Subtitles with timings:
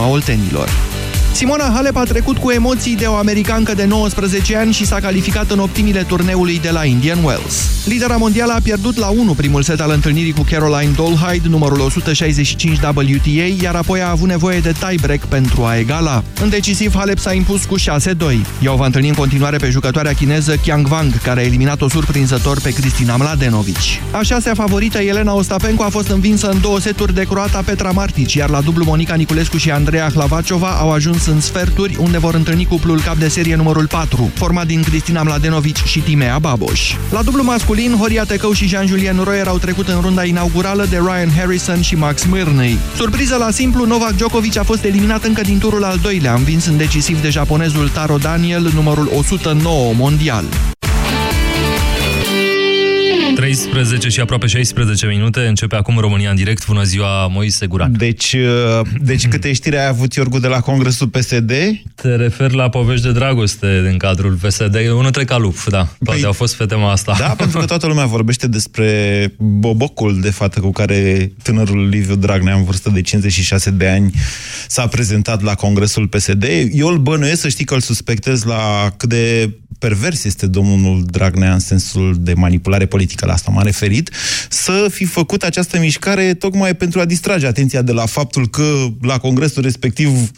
[0.00, 0.99] inima oltenilor.
[1.32, 5.50] Simona Halep a trecut cu emoții de o americancă de 19 ani și s-a calificat
[5.50, 7.68] în optimile turneului de la Indian Wells.
[7.84, 12.78] Lidera mondială a pierdut la 1 primul set al întâlnirii cu Caroline Dolhide, numărul 165
[12.78, 16.24] WTA, iar apoi a avut nevoie de tie-break pentru a egala.
[16.42, 17.82] În decisiv, Halep s-a impus cu 6-2.
[18.62, 22.60] Ea o va întâlni în continuare pe jucătoarea chineză Qiang Wang, care a eliminat-o surprinzător
[22.60, 23.76] pe Cristina Mladenovic.
[24.10, 28.32] A șasea favorită, Elena Ostapenko, a fost învinsă în două seturi de croata Petra Martic,
[28.32, 32.64] iar la dublu Monica Niculescu și Andreea Hlavacova au ajuns în sferturi, unde vor întâlni
[32.64, 36.94] cuplul cap de serie numărul 4, format din Cristina Mladenovic și Timea Baboș.
[37.10, 41.30] La dublu masculin, Horia Tecău și Jean-Julien Royer au trecut în runda inaugurală de Ryan
[41.36, 42.78] Harrison și Max Mirney.
[42.96, 46.76] Surpriză la simplu, Novak Djokovic a fost eliminat încă din turul al doilea, învins în
[46.76, 50.44] decisiv de japonezul Taro Daniel, numărul 109 mondial.
[53.58, 55.40] 13 și aproape 16 minute.
[55.40, 56.66] Începe acum România în direct.
[56.66, 57.94] Bună ziua, Moise Guran.
[57.96, 61.52] Deci, uh, deci câte știri ai avut, Iorgu, de la Congresul PSD?
[61.94, 64.76] Te refer la povești de dragoste din cadrul PSD.
[64.90, 65.78] Unul trec ca lup, da.
[65.78, 67.14] Poate păi, au fost pe tema asta.
[67.18, 72.54] Da, pentru că toată lumea vorbește despre bobocul de fată cu care tânărul Liviu Dragnea,
[72.54, 74.14] în vârstă de 56 de ani,
[74.68, 76.44] s-a prezentat la Congresul PSD.
[76.72, 81.52] Eu îl bănuiesc, să știi că îl suspectez la cât de pervers este domnul Dragnea
[81.52, 84.10] în sensul de manipulare politică, la asta m-am referit,
[84.48, 89.18] să fi făcut această mișcare tocmai pentru a distrage atenția de la faptul că la
[89.18, 90.30] congresul respectiv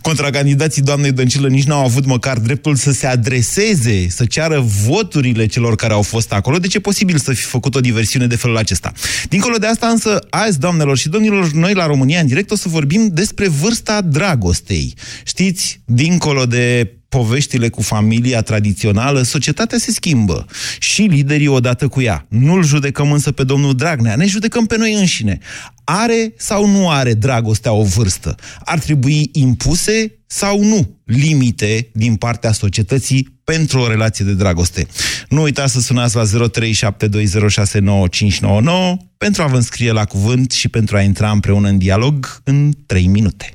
[0.00, 5.74] contracandidații doamnei Dăncilă nici n-au avut măcar dreptul să se adreseze, să ceară voturile celor
[5.74, 6.58] care au fost acolo.
[6.58, 8.92] Deci e posibil să fi făcut o diversiune de felul acesta.
[9.28, 12.68] Dincolo de asta însă, azi, doamnelor și domnilor, noi la România în direct o să
[12.68, 14.94] vorbim despre vârsta dragostei.
[15.24, 20.46] Știți, dincolo de poveștile cu familia tradițională, societatea se schimbă
[20.78, 22.26] și liderii odată cu ea.
[22.28, 25.38] Nu-l judecăm însă pe domnul Dragnea, ne judecăm pe noi înșine.
[25.84, 28.34] Are sau nu are dragostea o vârstă?
[28.64, 34.86] Ar trebui impuse sau nu limite din partea societății pentru o relație de dragoste?
[35.28, 36.30] Nu uitați să sunați la 0372069599
[39.16, 43.06] pentru a vă înscrie la cuvânt și pentru a intra împreună în dialog în 3
[43.06, 43.54] minute.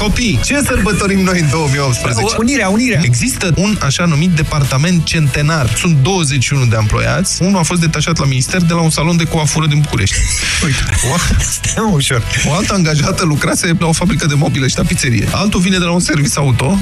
[0.00, 2.36] Copii, ce sărbătorim noi în 2018?
[2.38, 3.00] Unirea, unirea.
[3.02, 5.74] Există un așa numit departament centenar.
[5.76, 7.42] Sunt 21 de emploiați.
[7.42, 10.16] Unul a fost detașat la minister de la un salon de coafură din București.
[10.64, 11.16] Uite, o,
[11.50, 12.22] stai ușor.
[12.48, 15.28] O altă angajată lucrase la o fabrică de mobile și tapiserie.
[15.30, 16.78] Altul vine de la un serviciu auto.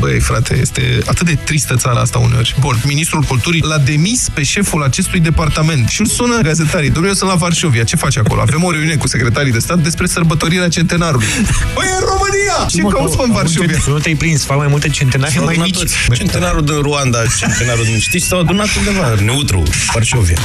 [0.00, 2.54] Băi, frate, este atât de tristă țara asta uneori.
[2.60, 6.90] Bun, ministrul culturii l-a demis pe șeful acestui departament și îl sună gazetarii.
[6.90, 7.84] Domnule, eu sunt la Varșovia.
[7.84, 8.40] Ce face acolo?
[8.40, 11.26] Avem o reuniune cu secretarii de stat despre sărbătorirea centenarului.
[11.74, 12.51] Băi, în România!
[12.68, 13.78] Ce cauți pe Varșovia?
[13.86, 15.78] Nu te-ai prins, fac mai multe centenare mai mici.
[16.14, 17.98] Centenarul din Ruanda, centenarul din...
[17.98, 20.38] Știți, s-au adunat undeva, neutru, Varșovia.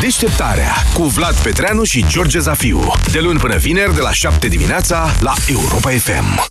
[0.00, 2.92] Deșteptarea cu Vlad Petreanu și George Zafiu.
[3.12, 6.50] De luni până vineri, de la 7 dimineața, la Europa FM.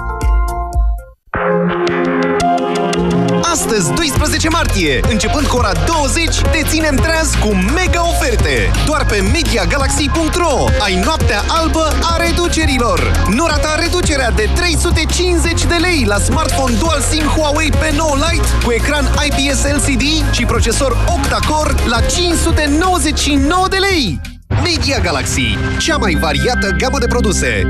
[3.51, 8.71] Astăzi, 12 martie, începând cu ora 20, deținem treaz cu mega oferte.
[8.85, 13.11] Doar pe MediaGalaxy.ro ai noaptea albă a reducerilor.
[13.29, 18.71] Nu rata reducerea de 350 de lei la smartphone Dual SIM Huawei P9 Lite cu
[18.71, 24.21] ecran IPS LCD și procesor octa-core la 599 de lei.
[24.63, 27.61] Media Galaxy, cea mai variată gamă de produse.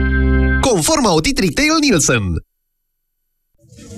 [0.60, 2.51] Conform audit Retail Nielsen.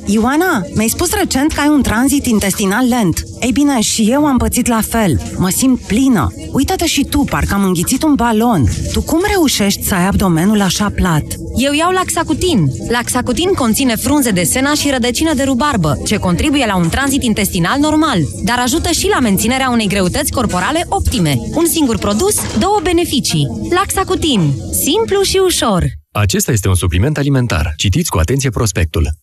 [0.06, 3.24] Ioana, mi-ai spus recent că ai un tranzit intestinal lent.
[3.42, 5.22] Ei bine, și eu am pățit la fel.
[5.38, 6.28] Mă simt plină.
[6.52, 8.68] Uită-te și tu, parcă am înghițit un balon.
[8.94, 11.24] Tu cum reușești să ai abdomenul așa plat?
[11.58, 12.72] Eu iau Laxacutin.
[12.90, 17.80] Laxacutin conține frunze de sena și rădăcină de rubarbă, ce contribuie la un tranzit intestinal
[17.80, 21.38] normal, dar ajută și la menținerea unei greutăți corporale optime.
[21.54, 23.48] Un singur produs, două beneficii.
[23.70, 24.54] Laxacutin.
[24.72, 25.84] Simplu și ușor.
[26.12, 27.74] Acesta este un supliment alimentar.
[27.78, 29.23] Citiți cu atenție prospectul.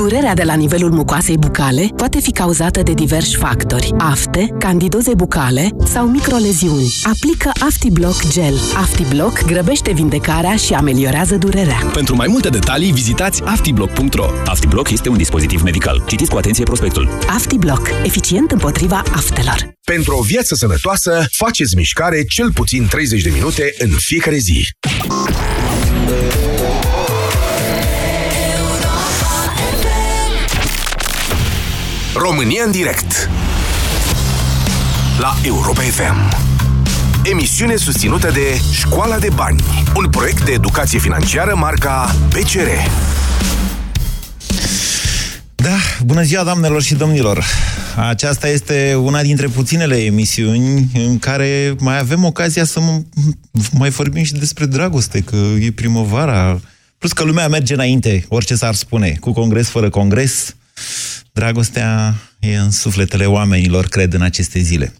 [0.00, 3.92] Durerea de la nivelul mucoasei bucale poate fi cauzată de diversi factori.
[3.98, 6.94] Afte, candidoze bucale sau microleziuni.
[7.02, 8.54] Aplică AftiBlock Gel.
[8.76, 11.78] AftiBlock grăbește vindecarea și ameliorează durerea.
[11.92, 14.26] Pentru mai multe detalii, vizitați aftiblock.ro.
[14.44, 16.04] AftiBlock este un dispozitiv medical.
[16.06, 17.08] Citiți cu atenție prospectul.
[17.26, 17.88] AftiBlock.
[18.04, 19.74] Eficient împotriva aftelor.
[19.84, 24.66] Pentru o viață sănătoasă, faceți mișcare cel puțin 30 de minute în fiecare zi.
[32.22, 33.30] România în direct
[35.18, 36.36] La Europa FM
[37.30, 39.64] Emisiune susținută de Școala de Bani
[39.96, 42.68] Un proiect de educație financiară marca PCR
[45.54, 47.44] Da, bună ziua, doamnelor și domnilor!
[47.96, 52.80] Aceasta este una dintre puținele emisiuni în care mai avem ocazia să
[53.72, 56.60] mai vorbim și despre dragoste, că e primăvara.
[56.98, 60.54] Plus că lumea merge înainte, orice s-ar spune, cu congres fără congres.
[61.32, 64.94] Dragostea e în sufletele oamenilor, cred, în aceste zile.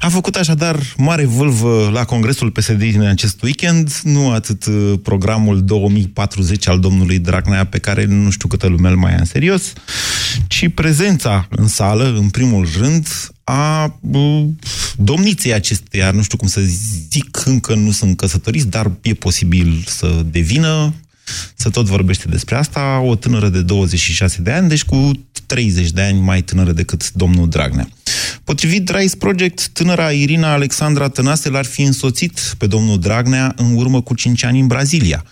[0.00, 5.64] A făcut așadar mare vâlvă la Congresul PSD din acest weekend, nu atât uh, programul
[5.64, 9.72] 2040 al domnului Dragnea, pe care nu știu câtă lume îl mai ia în serios,
[10.46, 13.06] ci prezența în sală, în primul rând,
[13.44, 14.44] a uh,
[14.96, 16.60] domniței acesteia, nu știu cum să
[17.10, 20.94] zic, încă nu sunt căsătoriți, dar e posibil să devină,
[21.54, 25.10] să tot vorbește despre asta, o tânără de 26 de ani, deci cu
[25.46, 27.88] 30 de ani mai tânără decât domnul Dragnea.
[28.44, 34.02] Potrivit Rise Project, tânăra Irina Alexandra Tănase l-ar fi însoțit pe domnul Dragnea în urmă
[34.02, 35.24] cu 5 ani în Brazilia,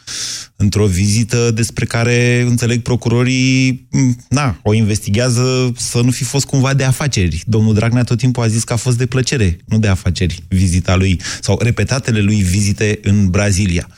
[0.57, 3.89] într-o vizită despre care, înțeleg, procurorii
[4.29, 7.43] na, o investigează să nu fi fost cumva de afaceri.
[7.47, 10.95] Domnul Dragnea tot timpul a zis că a fost de plăcere, nu de afaceri, vizita
[10.95, 13.89] lui, sau repetatele lui vizite în Brazilia.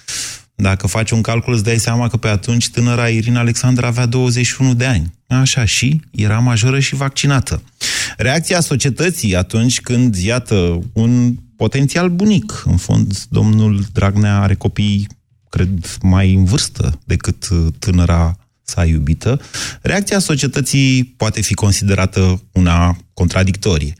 [0.56, 4.75] Dacă faci un calcul, îți dai seama că pe atunci tânăra Irina Alexandra avea 21
[4.75, 5.12] de ani.
[5.26, 7.62] Așa și era majoră și vaccinată.
[8.17, 15.06] Reacția societății atunci când, iată, un potențial bunic, în fond, domnul Dragnea are copii,
[15.49, 17.49] cred, mai în vârstă decât
[17.79, 19.41] tânăra sa iubită,
[19.82, 23.94] reacția societății poate fi considerată una contradictorie.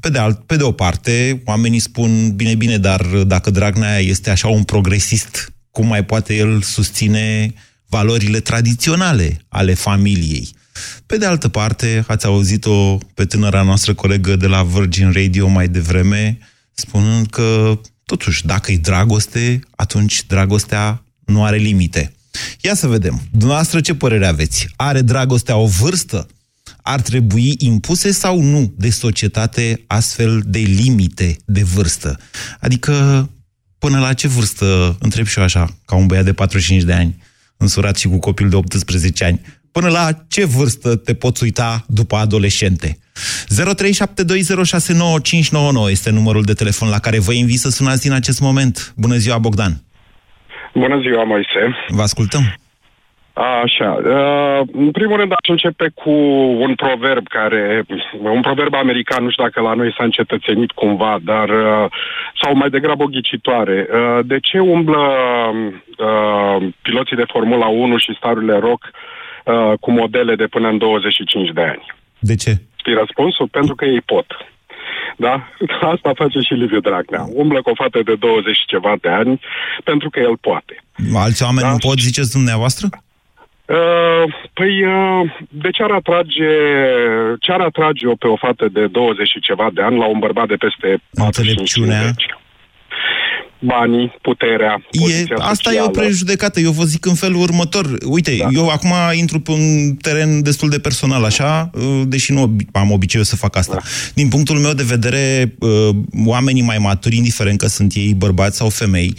[0.00, 4.30] Pe de, alt, pe de o parte, oamenii spun, bine, bine, dar dacă Dragnea este
[4.30, 7.54] așa un progresist cum mai poate el susține
[7.86, 10.48] valorile tradiționale ale familiei.
[11.06, 15.68] Pe de altă parte, ați auzit-o pe tânăra noastră colegă de la Virgin Radio mai
[15.68, 16.38] devreme,
[16.74, 22.12] spunând că, totuși, dacă e dragoste, atunci dragostea nu are limite.
[22.60, 23.20] Ia să vedem.
[23.30, 24.68] Dumneavoastră ce părere aveți?
[24.76, 26.26] Are dragostea o vârstă?
[26.82, 32.18] Ar trebui impuse sau nu de societate astfel de limite de vârstă?
[32.60, 33.28] Adică
[33.86, 37.22] Până la ce vârstă, întreb și eu așa, ca un băiat de 45 de ani,
[37.56, 39.40] însurat și cu copil de 18 ani,
[39.72, 42.98] până la ce vârstă te poți uita după adolescente?
[45.88, 48.92] 0372069599 este numărul de telefon la care vă invit să sunați din acest moment.
[48.96, 49.82] Bună ziua, Bogdan!
[50.74, 51.74] Bună ziua, Moise!
[51.88, 52.61] Vă ascultăm!
[53.34, 53.90] Așa.
[54.04, 56.10] Uh, în primul rând aș începe cu
[56.64, 57.84] un proverb care,
[58.22, 61.90] un proverb american, nu știu dacă la noi s-a încetățenit cumva, dar, uh,
[62.42, 63.88] sau mai degrabă o ghicitoare.
[63.92, 65.00] Uh, de ce umblă
[66.82, 68.90] piloții de Formula 1 și starurile rock
[69.80, 71.94] cu modele de până în 25 de ani?
[72.18, 72.60] De ce?
[72.76, 73.48] Știi răspunsul?
[73.48, 74.26] Pentru că ei pot.
[75.16, 75.48] Da?
[75.92, 77.24] Asta face și Liviu Dragnea.
[77.32, 79.40] Umblă cu o fată de 20 ceva de ani
[79.84, 80.84] pentru că el poate.
[81.14, 81.70] Alți oameni da?
[81.70, 82.88] nu pot, ziceți dumneavoastră?
[83.72, 86.50] Uh, păi, uh, de ce ar atrage,
[87.40, 90.48] ce ar atrage-o pe o fată de 20 și ceva de ani la un bărbat
[90.48, 91.70] de peste 45
[93.64, 95.76] Banii, puterea, e, Asta socială.
[95.76, 96.60] e o prejudecată.
[96.60, 97.98] Eu vă zic în felul următor.
[98.04, 98.48] Uite, da.
[98.50, 103.26] eu acum intru pe un teren destul de personal, așa, uh, deși nu am obiceiul
[103.26, 103.74] să fac asta.
[103.74, 103.80] Da.
[104.14, 105.54] Din punctul meu de vedere,
[106.26, 109.14] oamenii mai maturi, indiferent că sunt ei bărbați sau femei,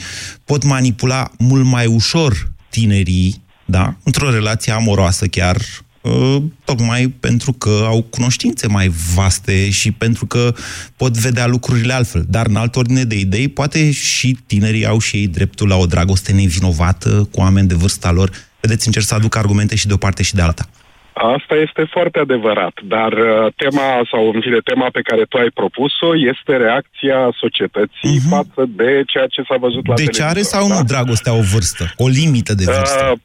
[0.45, 2.33] pot manipula mult mai ușor
[2.69, 3.93] tinerii da?
[4.03, 5.55] într-o relație amoroasă chiar,
[6.01, 10.53] uh, tocmai pentru că au cunoștințe mai vaste și pentru că
[10.97, 12.25] pot vedea lucrurile altfel.
[12.27, 15.85] Dar în altă ordine de idei, poate și tinerii au și ei dreptul la o
[15.85, 18.29] dragoste nevinovată cu oameni de vârsta lor.
[18.59, 20.65] Vedeți, încerc să aduc argumente și de o parte și de alta.
[21.13, 25.51] Asta este foarte adevărat, dar uh, tema, sau în fine, tema pe care tu ai
[25.53, 28.29] propus-o este reacția societății uh-huh.
[28.29, 30.29] față de ceea ce s-a văzut la Deci televizor.
[30.31, 30.83] are sau nu da?
[30.93, 31.83] dragostea o vârstă?
[31.97, 33.09] O limită de vârstă?
[33.11, 33.19] Uh,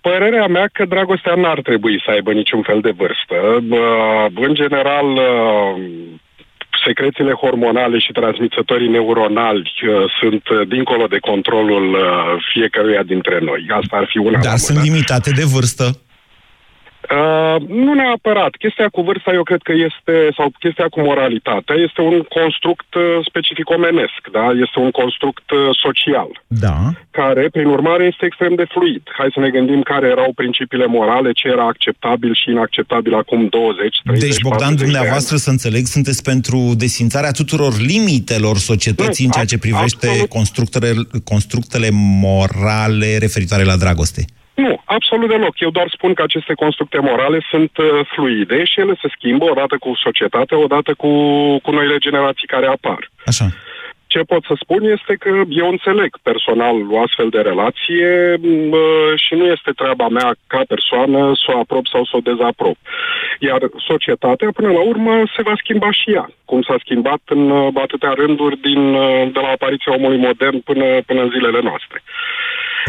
[0.00, 3.36] Părerea mea că dragostea n-ar trebui să aibă niciun fel de vârstă.
[3.70, 5.74] Uh, În general, uh,
[6.86, 12.00] secrețiile hormonale și transmițătorii neuronali uh, sunt uh, dincolo de controlul uh,
[12.52, 13.66] fiecăruia dintre noi.
[13.80, 14.38] Asta ar fi una.
[14.38, 14.90] Dar la sunt mână.
[14.90, 15.84] limitate de vârstă.
[17.16, 18.52] Uh, nu neapărat.
[18.64, 23.04] Chestia cu vârsta eu cred că este, sau chestia cu moralitatea, este un construct uh,
[23.30, 24.46] specific omenesc, da?
[24.64, 26.30] Este un construct uh, social,
[26.66, 26.78] Da.
[27.18, 29.02] care, prin urmare, este extrem de fluid.
[29.18, 34.00] Hai să ne gândim care erau principiile morale, ce era acceptabil și inacceptabil acum 20,
[34.04, 39.30] 30, Deci, Bogdan, 40 de dumneavoastră, să înțeleg, sunteți pentru desfințarea tuturor limitelor societății Nu,
[39.30, 40.28] în ceea ce ab- privește absolut.
[40.38, 40.90] constructele,
[41.32, 41.88] constructele
[42.26, 44.22] morale referitoare la dragoste.
[44.64, 45.60] Nu, absolut deloc.
[45.60, 49.76] Eu doar spun că aceste constructe morale sunt uh, fluide și ele se schimbă odată
[49.80, 51.10] cu societatea, odată cu,
[51.62, 53.10] cu noile generații care apar.
[53.26, 53.46] Așa.
[54.06, 58.08] Ce pot să spun este că eu înțeleg personal o astfel de relație
[58.40, 62.26] m, uh, și nu este treaba mea ca persoană să o aprob sau să o
[62.30, 62.76] dezaprob.
[63.38, 63.60] Iar
[63.90, 68.12] societatea, până la urmă, se va schimba și ea, cum s-a schimbat în uh, atâtea
[68.16, 72.02] rânduri din, uh, de la apariția omului modern până, până în zilele noastre.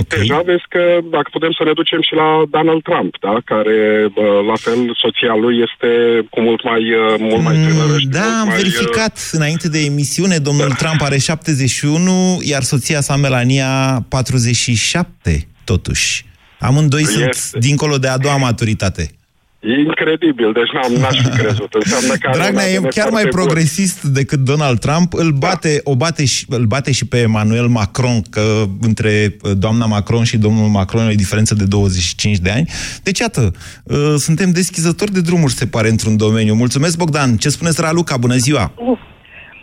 [0.01, 0.19] Okay.
[0.19, 0.83] Deja vezi că
[1.15, 3.35] dacă putem să ne ducem și la Donald Trump, da?
[3.45, 3.77] care
[4.13, 5.89] bă, la fel soția lui este
[6.29, 7.97] cu mult mai, uh, mult mai tânără.
[7.99, 12.63] și Da, mult am mai, uh, verificat înainte de emisiune, domnul Trump are 71, iar
[12.63, 13.69] soția sa, Melania,
[14.09, 16.25] 47, totuși.
[16.59, 17.13] Amândoi Este.
[17.15, 19.11] sunt dincolo de a doua maturitate.
[19.61, 21.73] Incredibil, deci n-am, n-aș fi crezut.
[21.73, 23.45] Înseamnă că are o Dragnea e ADN chiar mai foarte bun.
[23.45, 25.13] progresist decât Donald Trump.
[25.13, 29.85] Îl bate, o bate și, îl bate și pe Emmanuel Macron, că între uh, doamna
[29.85, 32.69] Macron și domnul Macron e o diferență de 25 de ani.
[33.03, 33.51] Deci, iată,
[33.83, 36.53] uh, suntem deschizători de drumuri, se pare, într-un domeniu.
[36.53, 37.37] Mulțumesc, Bogdan.
[37.37, 38.17] Ce spuneți, Raluca?
[38.17, 38.73] Bună ziua!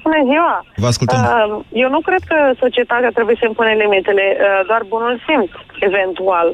[0.06, 0.54] Bună ziua!
[0.82, 1.20] Vă ascultăm.
[1.22, 5.50] Uh, eu nu cred că societatea trebuie să impune limitele, uh, doar bunul simț,
[5.88, 6.48] eventual.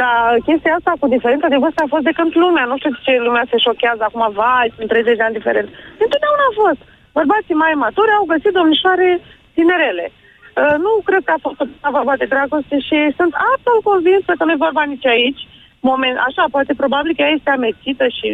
[0.00, 3.00] Dar chestia asta cu diferența de vârstă a fost de când lumea, nu știu de
[3.06, 5.68] ce lumea se șochează acum, vai, sunt 30 de ani diferent.
[6.04, 6.80] Întotdeauna a fost.
[7.18, 9.08] Bărbații mai maturi au găsit domnișoare
[9.56, 10.06] tinerele.
[10.12, 14.44] Uh, nu cred că a fost o vorba de dragoste și sunt absolut convinsă că
[14.44, 15.42] nu e vorba nici aici.
[15.90, 18.28] Moment, așa, poate probabil că ea este amețită și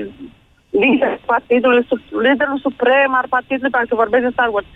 [0.82, 4.68] liderul partidului, sup- liderul suprem al partidului, parcă vorbesc de Star Wars,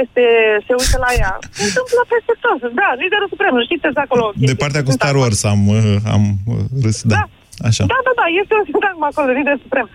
[0.00, 0.24] este,
[0.66, 1.32] se uită la ea.
[1.58, 2.60] Se întâmplă peste tot.
[2.80, 4.24] Da, liderul suprem, nu știți exact acolo.
[4.50, 7.22] De partea cu Star Wars am, uh, am uh, râs, da.
[7.68, 7.84] Așa.
[7.92, 9.86] Da, da, da, este un sintagma acolo, lider suprem.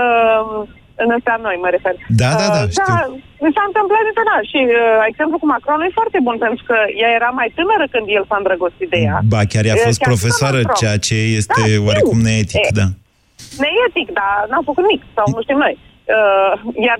[0.00, 0.56] Uh,
[1.02, 1.94] în ăsta noi, mă refer.
[2.22, 2.94] Da, da, da, Uh, știu.
[2.94, 3.00] da,
[3.44, 4.36] mi s-a întâmplat de da.
[4.50, 8.06] Și uh, exemplu cu Macron e foarte bun, pentru că ea era mai tânără când
[8.16, 9.16] el s-a îndrăgostit de ea.
[9.34, 10.78] Ba, chiar i-a Uh, fost chiar profesoară, Macron.
[10.80, 11.84] ceea ce este Da, știu.
[11.88, 12.86] oarecum neetic, E, da.
[13.62, 15.74] Neetic, dar n-au făcut nimic, sau nu știm noi.
[16.16, 16.52] Uh,
[16.86, 16.98] iar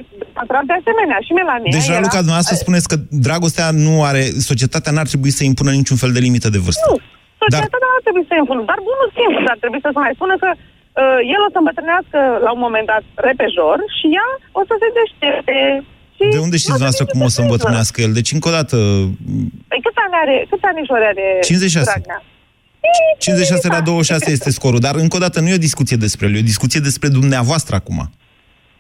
[0.51, 1.97] Trump de asemenea, și Melania Deci, era...
[1.99, 2.97] Raluca, dumneavoastră spuneți că
[3.29, 6.87] dragostea nu are, societatea n-ar trebui să impună niciun fel de limită de vârstă.
[6.91, 6.97] Nu,
[7.43, 7.97] societatea dar...
[7.97, 11.19] ar trebui să impună, dar bunul simț ar trebui să se mai spună că uh,
[11.35, 15.57] el o să îmbătrânească la un moment dat repejor și ea o să se deștepte.
[16.17, 18.13] Și De unde știți dumneavoastră cum o să îmbătrânească el?
[18.19, 18.77] Deci, încă o dată,
[19.71, 20.79] Păi câți ani are, câți ani
[21.13, 21.85] are 56.
[21.91, 22.21] Dragnea?
[23.19, 26.35] 56 la 26 este scorul, dar încă o dată nu e o discuție despre el,
[26.35, 27.99] e o discuție despre dumneavoastră acum.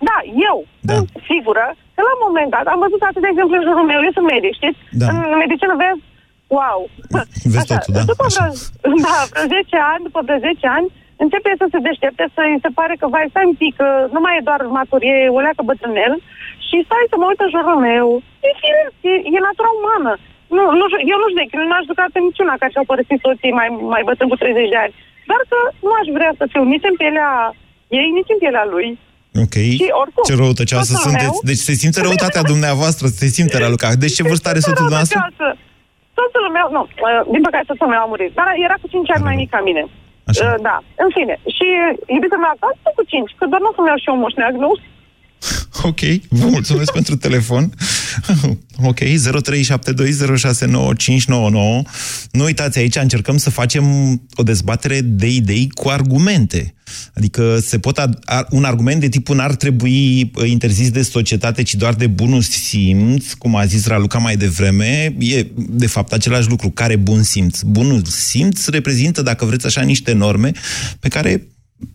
[0.08, 0.18] Da,
[0.49, 0.56] eu
[0.88, 0.94] da.
[0.94, 4.00] sunt sigură că la un moment dat am văzut atât de exemplu în jurul meu,
[4.06, 4.78] eu sunt medic, știți?
[5.00, 5.06] Da.
[5.12, 6.02] În medicină vezi,
[6.58, 6.80] wow.
[7.52, 8.49] Vezi totul, da, După vreo,
[9.06, 10.88] da, vreo 10 ani, după vreo 10 ani,
[11.23, 14.20] începe să se deștepte, să îi se pare că, vai, stai un pic, că nu
[14.25, 16.14] mai e doar matur, e o leacă bătrânel
[16.66, 18.06] și stai să mă uit în jurul meu.
[18.49, 20.12] E firesc, e, e natura umană.
[20.56, 23.52] Nu, nu, eu nu știu de când n-aș juca pe niciuna ca și-au părăsit soții
[23.61, 24.94] mai, mai bătrân cu 30 de ani.
[25.30, 27.30] Doar că nu aș vrea să fiu nici în pielea
[27.99, 28.88] ei, nici în pielea lui.
[29.44, 29.56] Ok.
[29.80, 31.34] Și oricum, Ce răutăcioasă soțul sunteți.
[31.37, 33.88] meu- Deci se simte răutatea dumneavoastră, se simte, Raluca.
[34.04, 35.16] Deci ce vârstă are soțul dumneavoastră?
[35.20, 35.46] Răutăcioasă.
[36.18, 39.26] Soțul meu, nu, uh, din păcate soțul meu a murit, dar era cu 5 ani
[39.28, 39.82] mai mic ca mine.
[39.87, 41.34] Uh, da, în fine.
[41.56, 41.66] Și
[42.16, 44.70] iubitul meu a cu 5, că doar nu o să-mi iau și eu moșneag, nu?
[45.90, 46.02] Ok,
[46.40, 47.64] vă mulțumesc pentru telefon.
[48.88, 49.06] Ok, 0372069599.
[52.30, 53.85] Nu uitați, aici încercăm să facem
[54.35, 56.75] o dezbatere de idei cu argumente.
[57.14, 61.62] Adică se pot ad- ar- un argument de tipul n-ar trebui uh, interzis de societate,
[61.62, 66.49] ci doar de bunul simț, cum a zis Raluca mai devreme, e de fapt același
[66.49, 66.71] lucru.
[66.71, 67.61] Care bun simț?
[67.61, 70.52] Bunul simț reprezintă, dacă vreți așa, niște norme
[71.00, 71.49] pe care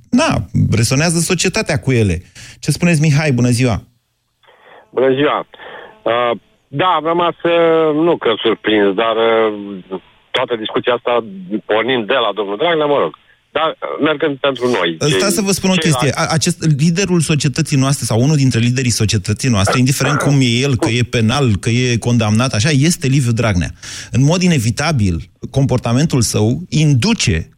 [0.09, 2.21] na, resonează societatea cu ele.
[2.59, 3.31] Ce spuneți, Mihai?
[3.31, 3.83] Bună ziua!
[4.93, 5.47] Bună ziua!
[6.11, 6.31] Uh,
[6.67, 9.99] da, am rămas, uh, nu că surprins, dar uh,
[10.31, 11.13] toată discuția asta
[11.65, 13.13] pornind de la domnul Dragnea, mă rog.
[13.51, 14.97] Dar uh, mergând pentru noi.
[15.17, 16.11] Stați să vă spun o chestie.
[16.13, 20.75] A- Acest liderul societății noastre, sau unul dintre liderii societății noastre, indiferent cum e el,
[20.77, 23.71] că e penal, că e condamnat, așa, este Liviu Dragnea.
[24.11, 25.15] În mod inevitabil,
[25.51, 27.57] comportamentul său induce uh,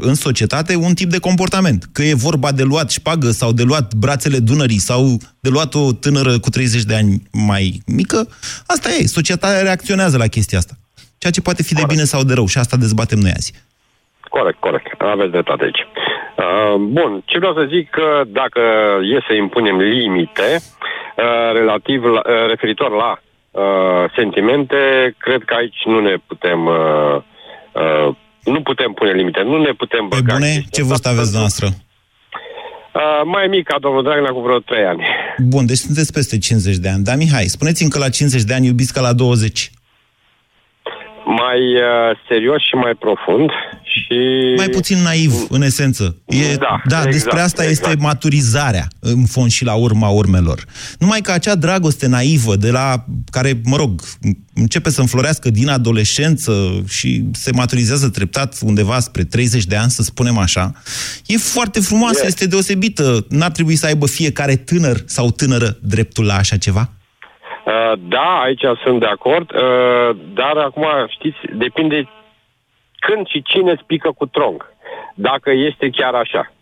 [0.00, 1.84] în societate un tip de comportament.
[1.92, 5.02] Că e vorba de luat șpagă sau de luat brațele Dunării sau
[5.40, 8.28] de luat o tânără cu 30 de ani mai mică,
[8.66, 9.06] asta e.
[9.06, 10.74] Societatea reacționează la chestia asta.
[11.18, 13.52] Ceea ce poate fi de bine sau de rău și asta dezbatem noi azi.
[14.28, 15.00] Corect, corect.
[15.00, 15.86] Aveți dreptate aici.
[16.36, 18.60] Uh, bun, ce vreau să zic că dacă
[19.14, 23.18] e să impunem limite uh, relativ la, uh, referitor la
[23.50, 27.16] uh, sentimente, cred că aici nu ne putem uh,
[27.72, 28.14] uh,
[28.54, 30.32] nu putem pune limite, nu ne putem Pe băga.
[30.34, 31.66] în bune, chestia ce asta, vârstă aveți pentru- noastră?
[32.94, 35.02] Uh, mai mic ca domnul Dragnea cu vreo 3 ani.
[35.38, 37.04] Bun, deci sunteți peste 50 de ani.
[37.04, 39.70] Dar, Mihai, spuneți-mi că la 50 de ani iubiți ca la 20.
[41.24, 43.50] Mai uh, serios și mai profund
[44.04, 44.52] și...
[44.56, 46.16] Mai puțin naiv, în esență.
[46.26, 47.86] E, Da, da exact, despre asta exact.
[47.86, 50.64] este maturizarea, în fond și la urma urmelor.
[50.98, 54.00] Numai că acea dragoste naivă, de la care, mă rog,
[54.54, 60.02] începe să înflorească din adolescență și se maturizează treptat undeva spre 30 de ani, să
[60.02, 60.72] spunem așa,
[61.26, 62.28] e foarte frumoasă, Yes.
[62.28, 63.26] este deosebită.
[63.28, 66.90] N-ar trebui să aibă fiecare tânăr sau tânără dreptul la așa ceva?
[67.66, 70.84] Uh, da, aici sunt de acord, uh, dar acum,
[71.16, 72.08] știți, depinde
[73.06, 74.60] când și cine îți pică cu tronc.
[75.14, 76.52] Dacă este chiar așa.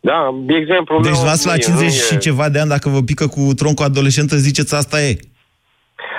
[0.00, 1.00] Da, de exemplu...
[1.00, 3.00] Deci, meu, v-ați la nu e- 50 nu e- și ceva de ani, dacă vă
[3.10, 5.10] pică cu troncul adolescentă, ziceți asta e.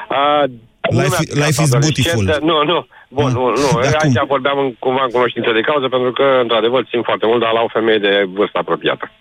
[0.09, 0.43] Uh,
[0.89, 2.37] Life, life is beautiful.
[2.41, 2.87] Nu, nu.
[3.09, 3.69] Bun, nu, nu.
[3.81, 4.27] Dar Aici cum?
[4.27, 7.61] vorbeam în, cumva în cunoștință de cauză, pentru că, într-adevăr, țin foarte mult, dar la
[7.61, 9.11] o femeie de vârstă apropiată.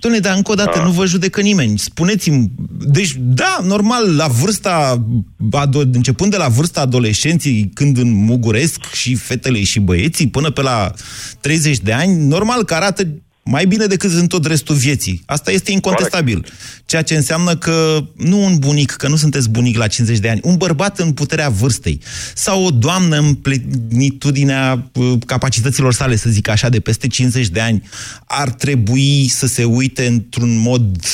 [0.00, 1.78] Dom'le, dar încă o dată, nu vă judecă nimeni.
[1.78, 5.04] Spuneți-mi, deci, da, normal, la vârsta,
[5.52, 10.92] ado- începând de la vârsta adolescenții, când înmuguresc și fetele și băieții, până pe la
[11.40, 13.06] 30 de ani, normal că arată
[13.50, 15.22] mai bine decât în tot restul vieții.
[15.26, 16.46] Asta este incontestabil.
[16.86, 20.40] Ceea ce înseamnă că nu un bunic, că nu sunteți bunic la 50 de ani,
[20.42, 22.00] un bărbat în puterea vârstei
[22.34, 27.60] sau o doamnă în plenitudinea uh, capacităților sale, să zic așa, de peste 50 de
[27.60, 27.88] ani,
[28.26, 31.04] ar trebui să se uite într-un mod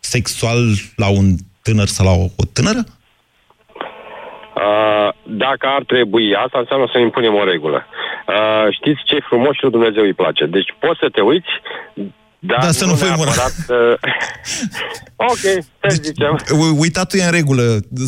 [0.00, 2.86] sexual la un tânăr sau la o, o tânără?
[4.62, 5.08] Uh,
[5.44, 7.78] dacă ar trebui, asta înseamnă să impunem o regulă.
[7.86, 10.44] Uh, știți ce e frumos și lui Dumnezeu îi place.
[10.56, 11.52] Deci poți să te uiți,
[12.38, 13.54] dar Da, să nu fii neapărat...
[13.68, 13.94] Uh...
[15.32, 15.44] ok,
[15.80, 16.32] să zicem.
[16.62, 17.64] U- Uitatul e în regulă,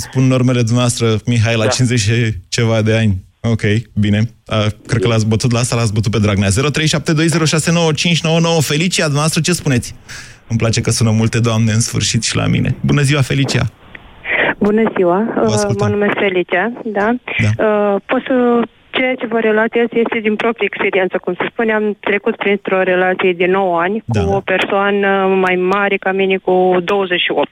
[0.07, 1.71] spun normele dumneavoastră, Mihai, la Da.
[1.71, 3.25] 50 și ceva de ani.
[3.41, 3.63] Ok,
[3.95, 4.21] bine.
[4.47, 6.49] Uh, cred că l-ați bătut la asta, l-ați bătut pe Dragnea.
[6.49, 6.53] 0372069599.
[8.61, 9.95] Felicia, dumneavoastră ce spuneți?
[10.49, 12.77] Îmi place că sună multe doamne în sfârșit și la mine.
[12.81, 13.71] Bună ziua, Felicia!
[14.69, 15.87] Bună ziua, uh, ascultăm.
[15.89, 17.09] mă numesc Felicia, da.
[17.11, 18.35] Uh, Pot să...
[18.91, 21.19] Ceea ce vă relatez este din proprie experiență.
[21.19, 24.37] Cum se spune, am trecut printr-o relație de 9 ani cu Da.
[24.37, 25.09] o persoană
[25.41, 27.49] mai mare ca mine cu 28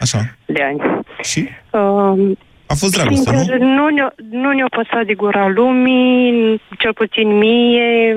[0.00, 0.18] Așa.
[0.46, 1.00] de ani.
[1.22, 1.48] Și?
[1.70, 3.36] Uh, A fost dragoste, nu?
[3.36, 8.16] Sincer, nu ne-a, nu ne-a păsat de gura lumii, cel puțin mie.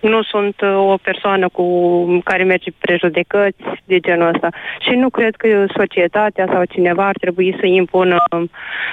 [0.00, 1.64] Nu sunt uh, o persoană cu
[2.24, 4.48] care merge prejudecăți de genul ăsta.
[4.80, 8.50] Și nu cred că societatea sau cineva ar trebui să impună um,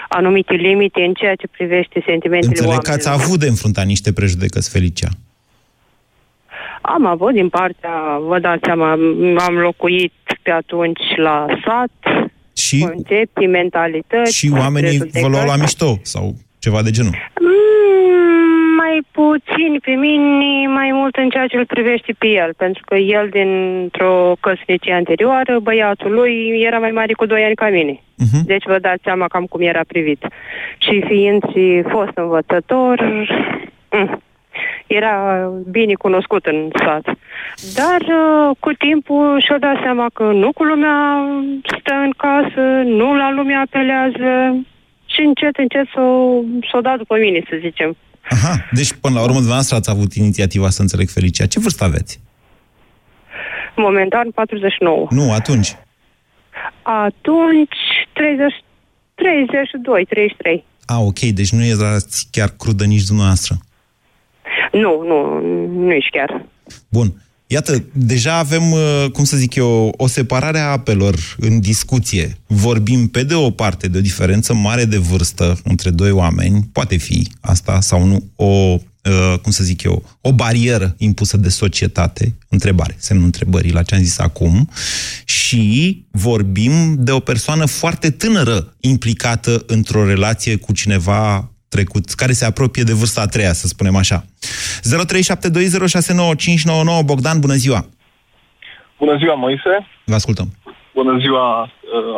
[0.07, 3.13] anumite limite în ceea ce privește sentimentele Înțeleg că oamenilor.
[3.15, 5.07] ați avut de înfruntat niște prejudecăți, Felicia.
[6.81, 8.91] Am avut din partea, vă dați seama,
[9.47, 15.29] am locuit pe atunci la sat, Și, concepții, mentalități, și oamenii vă prejudecăți.
[15.29, 17.11] luau la mișto sau ceva de genul.
[17.41, 18.36] Mm,
[18.81, 22.95] mai puțin pe mine, mai mult în ceea ce îl privește pe el, pentru că
[22.95, 27.93] el dintr-o căsnicie anterioară, băiatul lui era mai mare cu 2 ani ca mine.
[27.93, 28.41] Uh-huh.
[28.45, 30.21] Deci vă dați seama cam cum era privit.
[30.77, 32.95] Și fiind și fost învățător,
[33.91, 34.21] mm,
[34.87, 35.15] era
[35.71, 37.05] bine cunoscut în sat.
[37.79, 40.97] Dar uh, cu timpul și-a dat seama că nu cu lumea
[41.79, 44.31] stă în casă, nu la lumea apelează
[45.05, 46.39] și încet, încet s-o,
[46.71, 47.95] s-o dat după mine, să zicem.
[48.29, 51.45] Aha, deci până la urmă dumneavoastră ați avut inițiativa să înțeleg Felicia.
[51.45, 52.19] Ce vârstă aveți?
[53.75, 55.07] Momentan 49.
[55.09, 55.75] Nu, atunci.
[56.81, 57.77] Atunci
[58.13, 58.53] 30,
[59.15, 60.65] 32, 33.
[60.85, 63.55] A, ok, deci nu erați chiar crudă nici dumneavoastră.
[64.71, 66.45] Nu, nu, nu ești chiar.
[66.89, 67.07] Bun.
[67.47, 72.37] Iată, deja avem, uh, cum să zic eu, o separare a apelor în discuție.
[72.47, 76.97] Vorbim pe de o parte de o diferență mare de vârstă între doi oameni, poate
[76.97, 82.35] fi asta sau nu o uh, cum să zic eu, o barieră impusă de societate,
[82.49, 84.69] întrebare, semnul întrebării la ce am zis acum,
[85.25, 92.45] și vorbim de o persoană foarte tânără implicată într-o relație cu cineva trecut, care se
[92.45, 94.21] apropie de vârsta a treia, să spunem așa.
[94.21, 94.25] 0372069599
[97.05, 97.85] Bogdan, bună ziua!
[98.97, 99.87] Bună ziua, Moise!
[100.05, 100.47] Vă ascultăm!
[100.93, 101.69] Bună ziua, uh,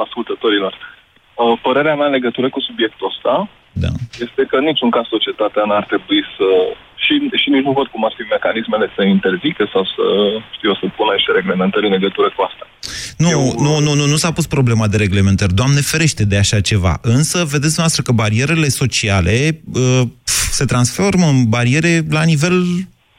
[0.05, 0.97] ascultătorilor!
[1.35, 3.49] Uh, Părerea mea în legătură cu subiectul ăsta
[3.85, 3.91] da.
[4.25, 6.47] este că în niciun caz societatea n-ar trebui să...
[7.05, 10.05] Și, și nici nu văd cum ar fi mecanismele să interzică sau să,
[10.55, 12.65] știu eu, să pună niște reglementări în legătură cu asta.
[13.25, 13.29] Nu,
[13.65, 15.53] nu, nu, nu, nu s-a pus problema de reglementări.
[15.53, 16.93] Doamne ferește de așa ceva.
[17.01, 20.01] Însă, vedeți noastră că barierele sociale uh,
[20.57, 22.63] se transformă în bariere la nivel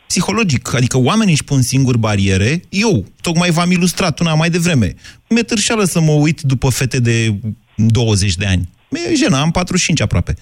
[0.06, 0.74] psihologic.
[0.74, 2.62] Adică oamenii își pun singuri bariere.
[2.68, 4.94] Eu, tocmai v-am ilustrat una mai devreme.
[5.28, 7.34] Mi-e târșeală să mă uit după fete de
[7.74, 8.68] 20 de ani.
[8.88, 10.34] Mi-e jenă, am 45 aproape.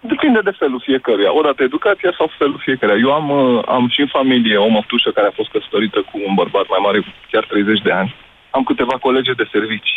[0.00, 1.36] Depinde de felul fiecăruia.
[1.40, 2.98] Odată educația sau felul fiecăruia.
[3.06, 6.34] Eu am, uh, am și în familie o mătușă care a fost căsătorită cu un
[6.34, 6.98] bărbat mai mare,
[7.30, 8.14] chiar 30 de ani.
[8.50, 9.92] Am câteva colege de servici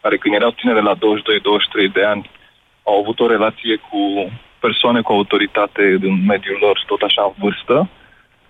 [0.00, 0.98] care când erau tinere la 22-23
[1.92, 2.30] de ani
[2.82, 4.00] au avut o relație cu
[4.60, 7.88] persoane cu autoritate din mediul lor, tot așa în vârstă.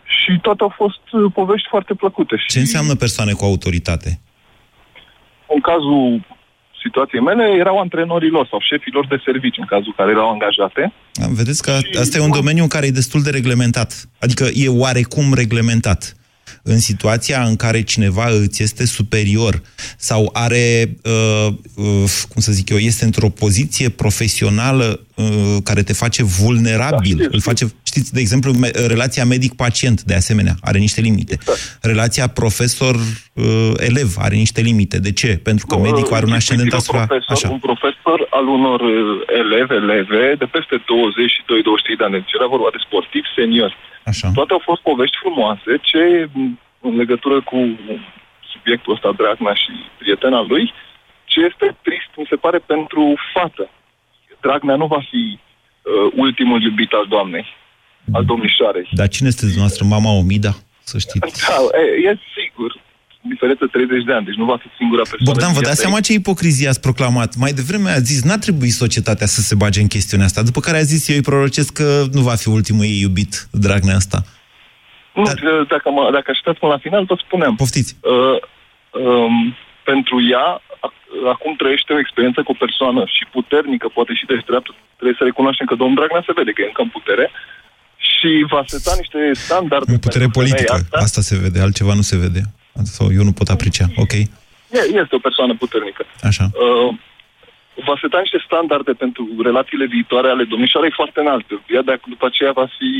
[0.05, 2.37] Și toate au fost uh, povești foarte plăcute.
[2.37, 4.11] Și Ce înseamnă persoane cu autoritate?
[5.55, 6.20] în cazul
[6.82, 10.92] situației mele erau antrenorii lor sau șefii lor de servici în cazul care erau angajate.
[11.12, 13.90] Da, Vedeți că asta e un domeniu în care e destul de reglementat.
[14.20, 16.14] Adică e oarecum reglementat.
[16.62, 19.62] În situația în care cineva îți este superior
[19.96, 25.92] sau are, uh, uh, cum să zic eu, este într-o poziție profesională uh, care te
[25.92, 27.16] face vulnerabil.
[27.16, 31.32] Da, știu, Îl face, știți, de exemplu, me- relația medic-pacient, de asemenea, are niște limite.
[31.32, 31.78] Exact.
[31.82, 34.98] Relația profesor-elev are niște limite.
[34.98, 35.40] De ce?
[35.42, 37.06] Pentru că medicul are un ascendent un asupra...
[37.06, 37.48] profesor, Așa.
[37.48, 38.94] un profesor al unor uh,
[39.42, 40.82] elevi, eleve de peste 22-23
[41.98, 42.12] de ani.
[42.12, 43.76] Deci era vorba de sportivi seniori.
[44.04, 44.30] Așa.
[44.34, 47.58] Toate au fost povești frumoase, ce m, în legătură cu
[48.52, 50.72] subiectul ăsta, Dragnea și prietena lui,
[51.24, 53.70] ce este trist, mi se pare, pentru fată.
[54.40, 57.46] Dragnea nu va fi uh, ultimul iubit al doamnei,
[58.12, 58.88] al domnișoarei.
[58.92, 59.84] Dar cine sunteți dumneavoastră?
[59.84, 60.52] Mama Omida?
[60.90, 61.46] Să știți.
[61.48, 62.70] Da, e, e sigur.
[63.20, 65.30] Diferență 30 de ani, deci nu va fi singura persoană.
[65.30, 67.30] Bogdan, vă din dați viața seama ce ipocrizie ați proclamat?
[67.37, 70.76] Mai devreme a zis, n-a trebuit societatea să se bage în chestiunea asta, după care
[70.76, 74.18] a zis, eu îi prorocesc că nu va fi ultimul ei iubit, Dragnea asta.
[75.14, 75.38] Nu, Dar...
[75.74, 77.54] dacă, mă, dacă așteptați până la final, vă spuneam.
[77.62, 77.92] Poftiți.
[78.00, 78.38] Uh,
[79.02, 79.37] um,
[79.90, 80.46] pentru ea,
[80.87, 84.70] ac- acum trăiește o experiență cu o persoană și puternică, poate și de dreaptă.
[84.98, 87.26] Trebuie să recunoaștem că domnul Dragnea se vede că e încă în putere
[88.11, 89.92] și va seta niște standarde.
[89.96, 91.06] În putere pentru politică, femeia asta.
[91.09, 92.42] asta se vede, altceva nu se vede.
[92.83, 94.12] Sau eu nu pot aprecia, ok?
[94.12, 94.28] E-
[95.02, 96.02] Este o persoană puternică.
[96.22, 96.44] Așa.
[96.64, 96.88] Uh,
[97.87, 101.52] va seta niște standarde pentru relațiile viitoare ale domnișoarei foarte înalte.
[101.74, 102.90] Ea de, după aceea va fi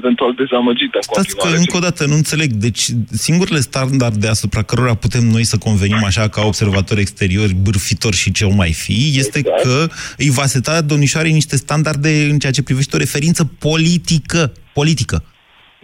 [0.00, 1.58] eventual dezamăgită în Stați că, continuare.
[1.64, 2.50] încă o dată, nu înțeleg.
[2.66, 2.82] Deci,
[3.26, 8.44] singurele standarde asupra cărora putem noi să convenim așa ca observatori exteriori, bârfitori și ce
[8.44, 9.62] o mai fi, este Exact.
[9.62, 9.86] că
[10.18, 14.52] îi va seta domnișoarei niște standarde în ceea ce privește o referință politică.
[14.72, 15.24] Politică.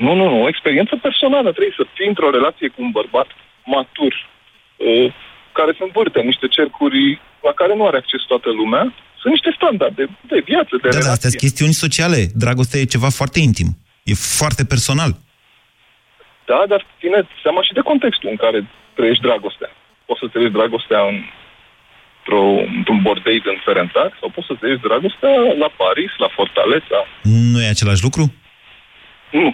[0.05, 0.39] Nu, nu, nu.
[0.45, 1.49] O experiență personală.
[1.53, 3.29] Trebuie să fii într-o relație cu un bărbat
[3.75, 5.07] matur, uh,
[5.59, 8.83] care se învârte în niște cercuri la care nu are acces toată lumea.
[9.21, 11.17] Sunt niște standarde de viață, de Da, da, relație.
[11.17, 12.19] astea sunt chestiuni sociale.
[12.45, 13.69] Dragostea e ceva foarte intim.
[14.11, 15.13] E foarte personal.
[16.51, 18.59] Da, dar ține seama și de contextul în care
[18.99, 19.71] trăiești dragostea.
[20.07, 21.17] Poți să trăiești dragostea în,
[22.19, 22.43] într-o,
[22.79, 26.99] într-un bordei din Ferențac sau poți să trăiești dragostea la Paris, la Fortaleza.
[27.53, 28.25] Nu e același lucru?
[29.41, 29.49] Nu.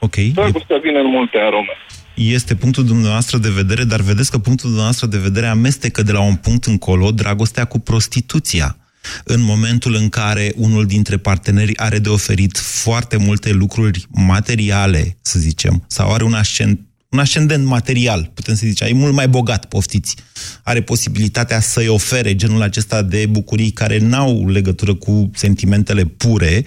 [0.00, 0.16] Ok.
[0.16, 1.72] E, Dragostea vine în multe arome.
[2.14, 6.20] este punctul dumneavoastră de vedere, dar vedeți că punctul dumneavoastră de vedere amestecă de la
[6.20, 8.76] un punct încolo dragostea cu prostituția.
[9.24, 15.38] În momentul în care unul dintre parteneri are de oferit foarte multe lucruri materiale, să
[15.38, 19.64] zicem, sau are un ascendent un ascendent material, putem să zicem, e mult mai bogat,
[19.64, 20.16] poftiți.
[20.62, 26.64] Are posibilitatea să-i ofere genul acesta de bucurii care n-au legătură cu sentimentele pure,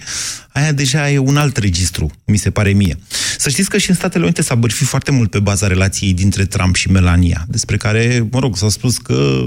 [0.52, 2.98] aia deja e un alt registru, mi se pare mie.
[3.38, 6.44] Să știți că și în Statele Unite s-a bărfit foarte mult pe baza relației dintre
[6.44, 9.46] Trump și Melania, despre care, mă rog, s-a spus că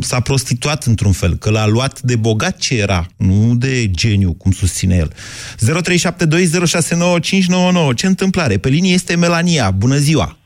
[0.00, 4.50] s-a prostituat într-un fel, că l-a luat de bogat ce era, nu de geniu, cum
[4.50, 5.12] susține el.
[5.12, 7.94] 0372069599.
[7.94, 8.58] Ce întâmplare?
[8.58, 9.70] Pe linie este Melania.
[9.70, 10.36] Bună ziua!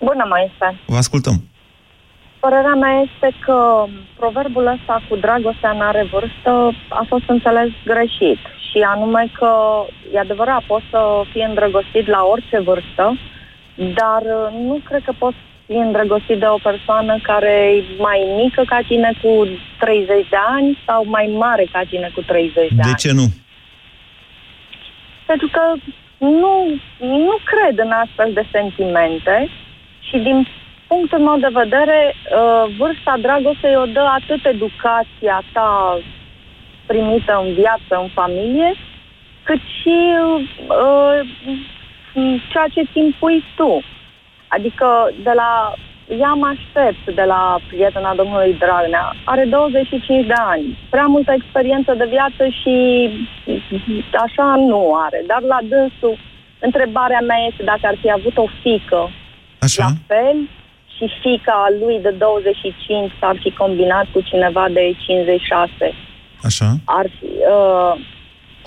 [0.00, 0.80] Bună, Moise.
[0.86, 1.42] Vă ascultăm.
[2.40, 3.84] Părerea mea este că
[4.16, 6.50] proverbul ăsta cu dragostea n-are vârstă
[6.88, 8.38] a fost înțeles greșit.
[8.70, 9.50] Și anume că,
[10.12, 13.18] e adevărat, poți să fii îndrăgostit la orice vârstă,
[13.74, 18.62] dar uh, nu cred că poți fi îndrăgostit de o persoană care e mai mică
[18.66, 22.82] ca tine cu 30 de ani sau mai mare ca tine cu 30 de, De
[22.82, 22.94] ani.
[22.94, 23.26] ce nu?
[25.30, 25.62] pentru că
[26.42, 26.54] nu,
[26.98, 29.48] nu cred în astfel de sentimente
[30.08, 30.46] și din
[30.86, 35.98] punctul meu de vedere, uh, vârsta dragostei o dă atât educația ta
[36.90, 38.70] primită în viață, în familie,
[39.42, 39.96] cât și
[40.68, 41.18] uh,
[42.50, 43.72] ceea ce ți impui tu.
[44.48, 44.86] Adică
[45.22, 45.74] de la
[46.22, 49.14] ea mă aștept de la prietena domnului Dragnea.
[49.24, 52.74] Are 25 de ani, prea multă experiență de viață și
[54.24, 55.22] așa nu are.
[55.26, 56.18] Dar la dânsul,
[56.58, 59.10] întrebarea mea este dacă ar fi avut o fică
[59.58, 59.84] Așa.
[59.84, 60.36] la fel
[60.96, 65.94] și fica lui de 25 s-ar fi combinat cu cineva de 56.
[66.42, 66.78] Așa.
[66.84, 67.24] Ar fi...
[67.24, 68.06] Uh,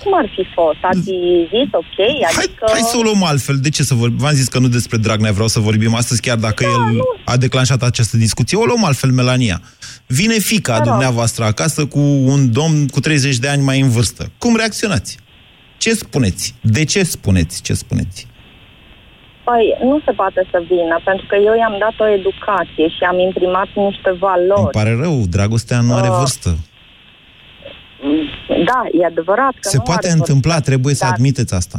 [0.02, 0.76] cum ar fi fost?
[0.82, 1.16] Ar fi
[1.48, 1.98] zis ok?
[2.38, 2.64] Adică...
[2.70, 3.56] Hai să o luăm altfel.
[3.56, 4.18] De ce să vorbim?
[4.18, 7.02] V-am zis că nu despre Dragnea vreau să vorbim astăzi, chiar dacă Da, el nu.
[7.24, 8.58] a declanșat această discuție.
[8.58, 9.60] O luăm altfel, Melania.
[10.06, 10.90] Vine fica Da, da.
[10.90, 14.30] dumneavoastră acasă cu un domn cu 30 de ani mai în vârstă.
[14.38, 15.16] Cum reacționați?
[15.78, 16.54] Ce spuneți?
[16.60, 18.26] De ce spuneți ce spuneți?
[19.44, 23.18] Păi, nu se poate să vină, pentru că eu i-am dat o educație și am
[23.18, 24.70] imprimat niște Îmi valori.
[24.70, 26.56] pare rău, dragostea nu are Uh, vârstă.
[28.64, 31.78] Da, e adevărat că Se nu poate are vârstă, întâmpla, trebuie să dar admiteți asta.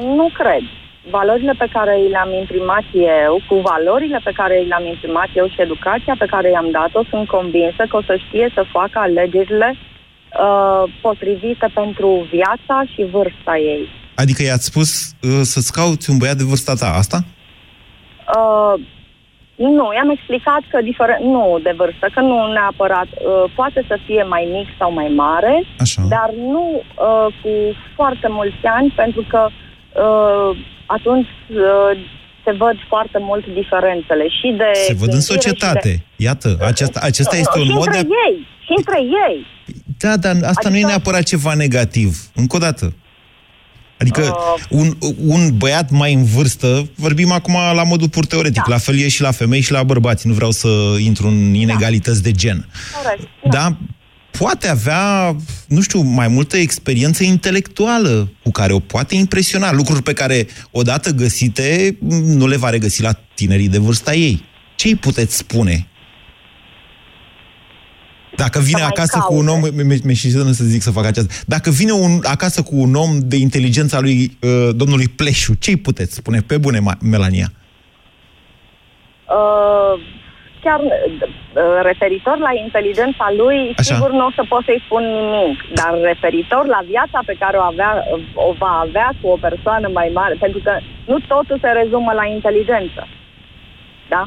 [0.00, 0.62] Nu cred.
[1.10, 6.14] Valorile pe care le-am imprimat eu, cu valorile pe care le-am imprimat eu și educația
[6.18, 11.70] pe care i-am dat-o, sunt convinsă că o să știe să facă alegerile uh, potrivite
[11.74, 13.88] pentru viața și vârsta ei.
[14.14, 14.90] Adică i-ați spus
[15.22, 17.18] uh, să-ți cauți un băiat de vârsta ta, asta?
[18.36, 18.74] Uh,
[19.56, 24.22] nu, i-am explicat că diferent, nu de vârstă, că nu neapărat uh, poate să fie
[24.22, 26.02] mai mic sau mai mare, Așa.
[26.08, 27.50] dar nu uh, cu
[27.94, 29.48] foarte mulți ani, pentru că
[30.04, 31.90] uh, atunci uh,
[32.44, 35.88] se văd foarte mult diferențele și de Se văd în gândire și societate.
[35.88, 38.08] de- Iată, acesta, acesta Nu, este nu, un și mod între de...
[38.26, 39.46] ei, și între ei.
[39.98, 42.10] Da, dar asta nu e Adică- neapărat ceva negativ.
[42.34, 42.92] Încă o dată.
[43.98, 44.64] Adică Uh.
[44.70, 48.72] un, un băiat mai în vârstă, vorbim acum la modul pur teoretic, Da.
[48.72, 52.22] la fel e și la femei și la bărbați, nu vreau să intru în inegalități
[52.22, 52.68] de gen.
[53.02, 53.28] Corect.
[53.50, 53.76] Dar
[54.30, 60.12] poate avea, nu știu, mai multă experiență intelectuală cu care o poate impresiona, lucruri pe
[60.12, 64.44] care, odată găsite, nu le va regăsi la tinerii de vârsta ei.
[64.74, 65.86] Ce îi puteți spune?
[68.36, 69.34] Dacă vine Să mai acasă caute.
[69.34, 71.34] cu un om, mi- mi-e și să zic să fac aceasta.
[71.46, 75.76] Dacă vine un, acasă cu un om de inteligența lui uh, domnului Pleșu, ce îi
[75.76, 76.40] puteți spune?
[76.40, 77.48] Pe bune, Ma- Melania.
[79.38, 79.94] Uh,
[80.64, 83.94] chiar uh, referitor la inteligența lui, Așa.
[83.94, 87.64] sigur nu o să pot să-i spun nimic, dar referitor la viața pe care o,
[87.72, 87.92] avea,
[88.48, 90.72] o va avea cu o persoană mai mare, pentru că
[91.10, 93.02] nu totul se rezumă la inteligență.
[94.14, 94.22] Da?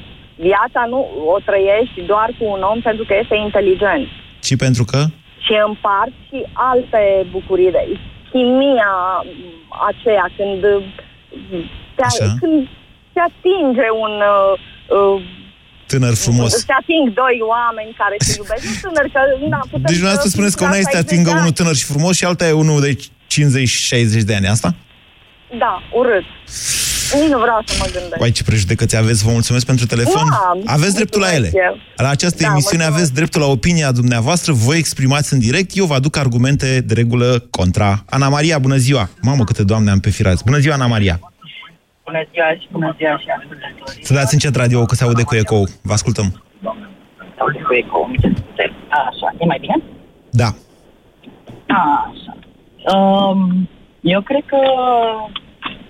[0.47, 0.99] Viața nu
[1.33, 4.07] o trăiești doar cu un om pentru că este inteligent.
[4.47, 4.99] Și pentru că?
[5.45, 6.37] Și împart și
[6.71, 7.01] alte
[7.35, 7.83] bucurii de
[8.31, 8.93] chimia
[9.89, 10.61] aceea când
[11.95, 12.27] te, Așa.
[12.41, 12.57] când
[13.13, 14.53] te atinge un uh,
[14.97, 15.21] uh,
[15.91, 16.51] Tânăr frumos.
[16.69, 18.63] se ating doi oameni care se iubesc.
[18.65, 19.19] Nu tânăr, că
[19.53, 21.39] na, putem Deci dumneavoastră să- spuneți că una la este 60 atingă de ani.
[21.43, 24.47] unul tânăr și frumos și alta e unul de 50-60 de ani.
[24.55, 24.69] Asta?
[25.57, 26.23] Da, urât.
[27.13, 28.19] Nici nu vreau să mă gândesc.
[28.21, 30.23] Uai, ce prejudecăți aveți, vă mulțumesc pentru telefon.
[30.29, 31.39] Da, aveți dreptul la ele.
[31.51, 31.77] mulțumesc eu.
[32.05, 32.91] La această Da, emisiune mulțumesc.
[32.97, 37.43] aveți dreptul la opinia dumneavoastră, voi exprimați în direct, eu vă aduc argumente de regulă
[37.49, 38.03] contra.
[38.09, 39.09] Ana Maria, bună ziua!
[39.21, 40.43] Mamă, câte doamne am pe firați.
[40.45, 41.19] Bună ziua, Ana Maria!
[42.05, 44.05] Bună ziua și bună ziua și ascultătorii.
[44.05, 45.67] Să dați încet radio, că se aude cu ecou.
[45.81, 46.43] Vă ascultăm.
[47.37, 48.65] Auzi cu eco, îmi cer scuze.
[48.89, 49.81] Așa, e mai bine?
[50.29, 50.49] Da.
[51.67, 52.33] Așa.
[52.97, 53.69] Um,
[54.01, 54.57] eu cred că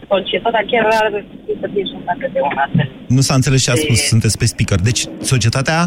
[0.07, 2.89] societatea chiar ar trebui să fie șocată de un astfel.
[3.07, 4.79] Nu s-a înțeles ce a spus, E- sunteți pe speaker.
[4.89, 5.01] Deci,
[5.33, 5.79] societatea,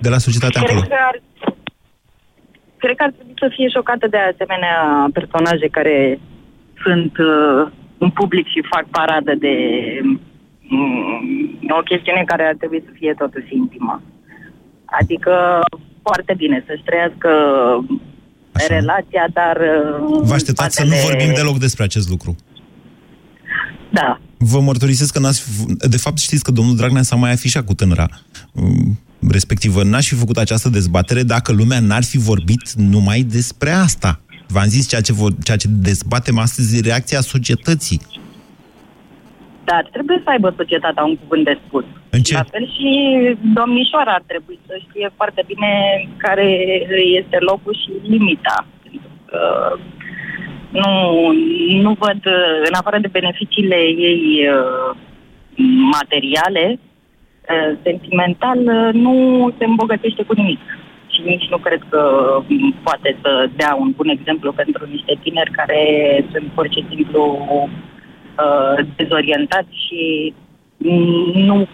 [0.00, 0.88] de la societatea Cred încolo.
[0.94, 1.16] că ar,
[2.76, 4.74] cred că ar trebui să fie șocată de asemenea
[5.12, 6.18] personaje care
[6.84, 7.66] sunt uh,
[7.98, 9.54] în public și fac paradă de
[10.70, 14.02] um, o chestiune care ar trebui să fie totuși intimă.
[15.00, 15.60] Adică
[16.02, 17.30] foarte bine să-și trăiască
[18.68, 19.56] relația, dar...
[19.56, 22.36] uh, Vă așteptați să nu spatele- vorbim deloc despre acest lucru.
[23.92, 24.20] Da.
[24.38, 25.42] Vă mărturisesc că n-ați...
[25.42, 28.08] f- De fapt, știți că domnul Dragnea s-a mai afișat cu tânăra.
[28.52, 34.20] Um, Respectivă, n-aș fi făcut această dezbatere dacă lumea n-ar fi vorbit numai despre asta.
[34.48, 38.00] V-am zis, ceea ce, vor, ceea ce dezbatem astăzi e reacția societății.
[39.68, 41.84] Dar trebuie să aibă societatea un cuvânt de spus.
[42.10, 42.34] În ce?
[42.34, 42.90] La fel și
[43.58, 45.70] domnișoara ar trebui să știe foarte bine
[46.16, 46.46] care
[47.20, 48.66] este locul și limita.
[48.82, 49.40] Pentru că
[50.78, 50.90] nu,
[51.84, 52.20] nu văd,
[52.68, 53.78] în afară de beneficiile
[54.10, 54.96] ei uh,
[55.96, 59.14] materiale, uh, sentimental, uh, nu
[59.58, 60.60] se îmbogățește cu nimic.
[61.12, 62.00] și nici nu cred că
[62.46, 65.80] m, poate să dea un bun exemplu pentru niște tineri care
[66.32, 67.22] sunt pur și simplu
[68.38, 70.34] uh, dezorientați și
[70.76, 71.68] mm, nu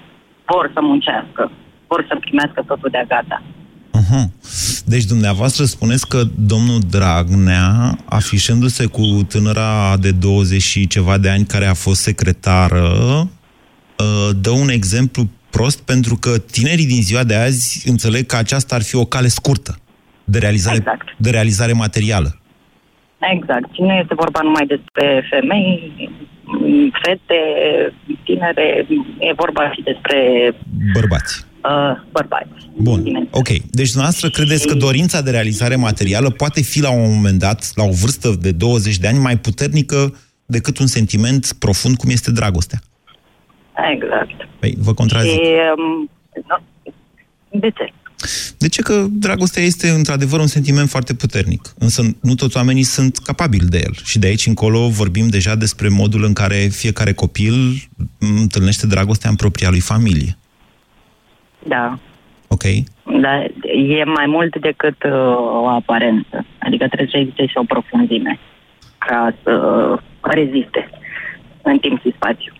[0.44, 1.50] vor să muncească,
[1.86, 3.42] vor să primească totul de gata.
[3.92, 4.24] Aha.
[4.84, 11.44] Deci dumneavoastră spuneți că domnul Dragnea, afișându-se cu tânăra de 20 și ceva de ani
[11.44, 12.82] care a fost secretară,
[13.98, 18.74] uh, dă un exemplu prost pentru că tinerii din ziua de azi înțeleg că aceasta
[18.74, 19.76] ar fi o cale scurtă
[20.24, 21.06] de realizare, Exact.
[21.16, 22.30] de realizare materială.
[23.34, 23.68] Exact.
[23.74, 26.31] Și nu este vorba numai despre femei, m,
[27.02, 27.34] fete,
[28.24, 28.86] tinere,
[29.18, 30.18] e vorba și despre
[30.92, 31.44] Bărbați.
[31.64, 32.48] uh, bărbați.
[32.76, 33.48] Bun, ok.
[33.48, 37.84] Deci dumneavoastră credeți că dorința de realizare materială poate fi la un moment dat, la
[37.84, 40.14] o vârstă de 20 de ani, mai puternică
[40.46, 42.78] decât un sentiment profund cum este dragostea?
[43.92, 44.48] Exact.
[44.60, 45.30] Păi, vă contrazic.
[45.32, 45.40] Și,
[45.76, 46.10] um,
[46.48, 46.62] nu-
[47.60, 47.92] de ce?
[48.58, 48.82] De ce?
[48.82, 51.74] Că dragostea este într-adevăr un sentiment foarte puternic.
[51.78, 53.94] Însă nu toți oamenii sunt capabili de el.
[54.04, 57.54] Și de aici încolo vorbim deja despre modul în care fiecare copil
[58.18, 60.36] întâlnește dragostea în propria lui familie.
[61.68, 61.98] Da.
[62.48, 62.62] Ok?
[63.20, 63.50] Dar
[64.00, 65.12] e mai mult decât uh,
[65.62, 66.46] o aparență.
[66.58, 68.38] Adică trebuie să existe și o profunzime
[68.98, 69.54] ca să
[70.20, 70.90] reziste
[71.62, 72.52] în timp și spațiu.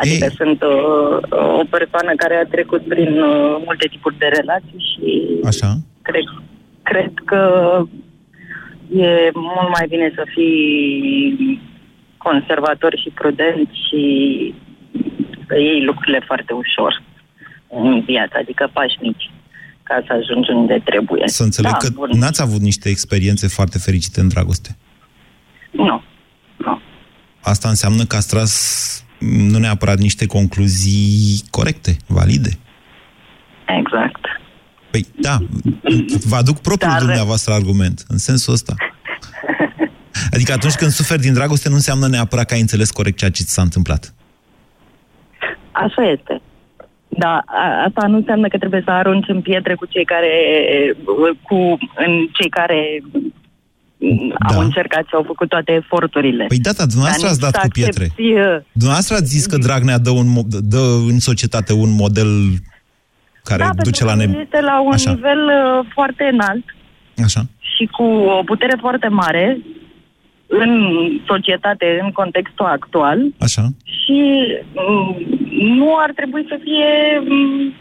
[0.00, 0.36] Adică Ei.
[0.40, 1.16] sunt uh,
[1.60, 5.10] o persoană care a trecut prin uh, multe tipuri de relații și
[5.44, 5.76] Așa.
[6.02, 6.26] cred,
[6.82, 7.42] cred că
[8.90, 11.60] e mult mai bine să fii
[12.16, 14.02] conservator și prudent și
[15.46, 17.02] să iei lucrurile foarte ușor
[17.70, 19.30] în viață, adică pași mici,
[19.82, 21.28] ca să ajungi unde trebuie.
[21.28, 22.10] Să înțeleg da, că bun.
[22.12, 24.76] n-ați avut niște experiențe foarte fericite în dragoste.
[25.70, 26.02] Nu.
[27.40, 28.52] Asta înseamnă că ați tras
[29.26, 32.50] nu neapărat niște concluzii corecte, valide.
[33.66, 34.24] Exact.
[34.90, 35.36] Păi da,
[36.28, 37.02] vă aduc propriul Dar...
[37.02, 38.74] dumneavoastră argument, în sensul ăsta.
[40.30, 43.42] Adică atunci când suferi din dragoste nu înseamnă neapărat că ai înțeles corect ceea ce
[43.42, 44.14] ți s-a întâmplat.
[45.72, 46.40] Așa este.
[47.08, 50.32] Da, a- asta nu înseamnă că trebuie să arunci în pietre cu cei care,
[51.42, 51.54] cu,
[51.96, 53.02] în cei care
[54.48, 54.54] da.
[54.54, 56.44] au încercat și au făcut toate eforturile.
[56.48, 58.04] Păi da, dar dumneavoastră Dar ați nici dat să cu pietre.
[58.04, 62.30] accepti, uh, Dumneavoastră ați zis că Dragnea dă, un, mo- dă în societate un model
[63.42, 64.42] care da, duce pentru la că ne...
[64.44, 65.10] este la un Așa.
[65.12, 66.64] nivel uh, foarte înalt
[67.24, 67.42] Așa.
[67.58, 68.02] și cu
[68.38, 69.58] o putere foarte mare
[70.46, 70.70] în
[71.26, 73.64] societate, în contextul actual Așa.
[73.84, 74.20] și
[74.74, 75.16] mm,
[75.78, 76.90] nu ar trebui să fie
[77.28, 77.72] mm,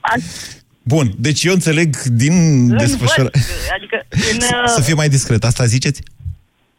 [0.00, 0.14] a-
[0.84, 2.32] Bun, deci eu înțeleg din
[2.70, 3.30] în desfășurare...
[3.32, 4.40] vârf, adică în,
[4.76, 6.02] Să fie mai discret, asta ziceți?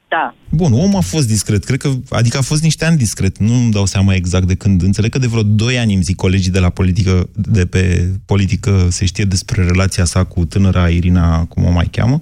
[0.08, 0.36] Da.
[0.50, 3.72] Bun, omul a fost discret, cred că, adică a fost niște ani discret, nu îmi
[3.72, 4.82] dau seama exact de când.
[4.82, 8.88] Înțeleg că de vreo 2 ani îmi zic colegii de la politică, de pe politică,
[8.90, 12.22] se știe despre relația sa cu tânăra Irina, cum o mai cheamă,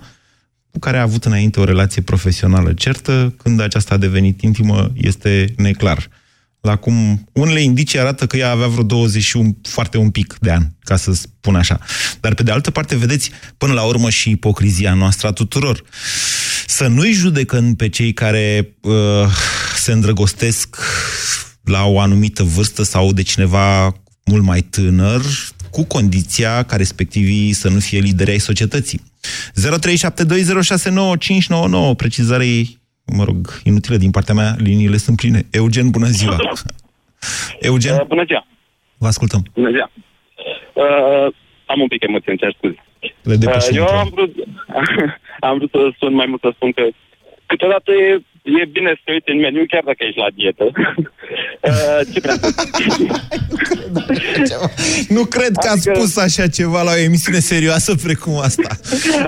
[0.71, 5.53] cu care a avut înainte o relație profesională certă, când aceasta a devenit intimă, este
[5.57, 6.09] neclar.
[6.67, 10.75] La cum unele indicii arată că ea avea vreo 21, foarte un pic de ani,
[10.79, 11.79] ca să spun așa.
[12.19, 15.83] Dar pe de altă parte, vedeți, până la urmă și ipocrizia noastră a tuturor.
[16.67, 18.93] Să nu-i judecăm pe cei care uh,
[19.75, 20.77] se îndrăgostesc
[21.63, 23.95] la o anumită vârstă sau de cineva
[24.25, 25.21] mult mai tânăr,
[25.69, 29.01] cu condiția ca respectivii să nu fie lideri ai societății.
[29.53, 29.59] 0372069599,
[31.97, 32.63] precizare,
[33.05, 35.47] mă rog, inutilă din partea mea, liniile sunt pline.
[35.51, 36.35] Eugen, bună ziua!
[37.59, 37.93] Eugen?
[37.93, 38.47] Uh, bună ziua!
[38.97, 39.41] Vă ascultăm.
[39.53, 39.91] Bună ziua!
[40.73, 41.33] Uh,
[41.65, 42.83] am un pic emoție, îmi cer scuze.
[43.21, 43.75] Le depășim.
[43.75, 44.35] eu am vrut,
[45.47, 46.83] am vrut să sun mai mult să spun că
[47.45, 48.21] câteodată e,
[48.61, 50.63] e bine să te uiți în meniu, chiar dacă ești la dietă.
[51.69, 52.49] uh, ce vreau să
[55.09, 58.69] Nu cred că ați spus așa ceva la o emisiune serioasă precum asta.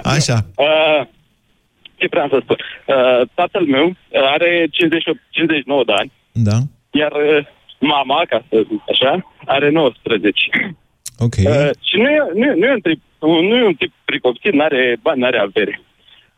[0.04, 0.46] Așa.
[0.56, 1.08] Uh,
[1.98, 2.56] ce vreau să spun?
[2.86, 3.96] Uh, tatăl meu
[4.34, 6.58] are 58, 59 de ani, Da?
[6.92, 7.46] iar uh,
[7.80, 10.76] mama, ca să zic așa, are 19.
[11.20, 11.34] Ok.
[11.46, 14.54] Uh, și nu e, nu, e- nu, e un tip, nu e un tip pricopsit,
[14.54, 15.82] nu are bani, nu are avere.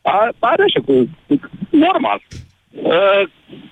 [0.02, 1.10] A, are așa, cu,
[1.70, 2.22] normal.
[2.72, 3.22] Uh,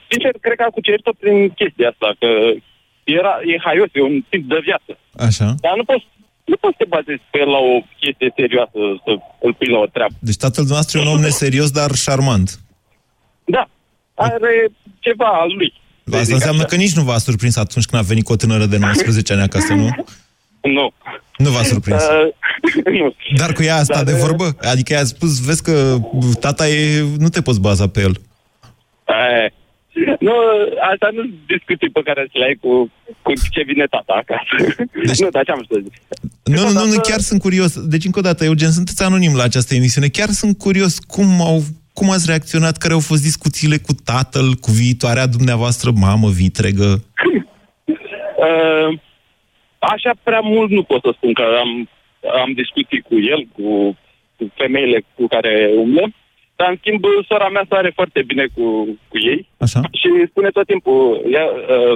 [0.09, 2.27] sincer, cred că a cucerit-o prin chestia asta, că
[3.03, 4.91] era, e haios, e un tip de viață.
[5.27, 5.53] Așa.
[5.61, 6.07] Dar nu poți,
[6.45, 9.11] nu poți să te bazezi pe el la o chestie serioasă, să
[9.45, 10.15] îl pui la o treabă.
[10.19, 12.59] Deci tatăl dumneavoastră e un om neserios, dar șarmant.
[13.45, 13.63] Da,
[14.13, 14.53] are
[14.99, 15.73] ceva al lui.
[16.13, 18.77] Asta înseamnă că nici nu v-a surprins atunci când a venit cu o tânără de
[18.77, 19.89] 19 ani acasă, nu?
[20.77, 20.93] Nu.
[21.37, 22.03] Nu v-a surprins.
[22.03, 22.33] Uh,
[22.99, 23.15] nu.
[23.35, 24.55] Dar cu ea asta Dar, de vorbă?
[24.61, 25.97] Adică i-a spus, vezi că
[26.39, 28.15] tata e, nu te poți baza pe el.
[29.07, 29.53] E,
[30.19, 30.33] Nu,
[30.91, 32.91] asta nu discuții pe care ți le ai cu,
[33.21, 34.55] cu ce vine tata acasă.
[35.05, 35.19] Deci...
[35.19, 35.93] nu, dar ce am să zic.
[36.43, 37.71] Nu, nu, nu, nu, chiar sunt curios.
[37.87, 40.07] Deci, încă o dată, Eugen, sunteți anonim la această emisiune.
[40.07, 41.59] Chiar sunt curios cum au
[41.93, 46.89] cum ați reacționat, care au fost discuțiile cu tatăl, cu viitoarea dumneavoastră mamă vitregă?
[48.45, 48.89] Uh,
[49.79, 51.89] așa prea mult nu pot să spun că am,
[52.43, 53.97] am discuții cu el, cu,
[54.37, 56.05] cu femeile cu care umblă.
[56.57, 58.63] Dar, în schimb, sora mea stare foarte bine cu,
[59.09, 59.79] cu ei Așa.
[59.99, 61.01] și spune tot timpul,
[61.35, 61.45] ea,
[61.75, 61.93] uh,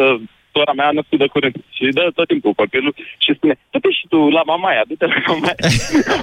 [0.00, 0.16] uh,
[0.54, 4.04] sora mea a născut de curând și dă tot timpul copilul și spune, du-te și
[4.12, 5.56] tu la mamaia, du-te la mamaia.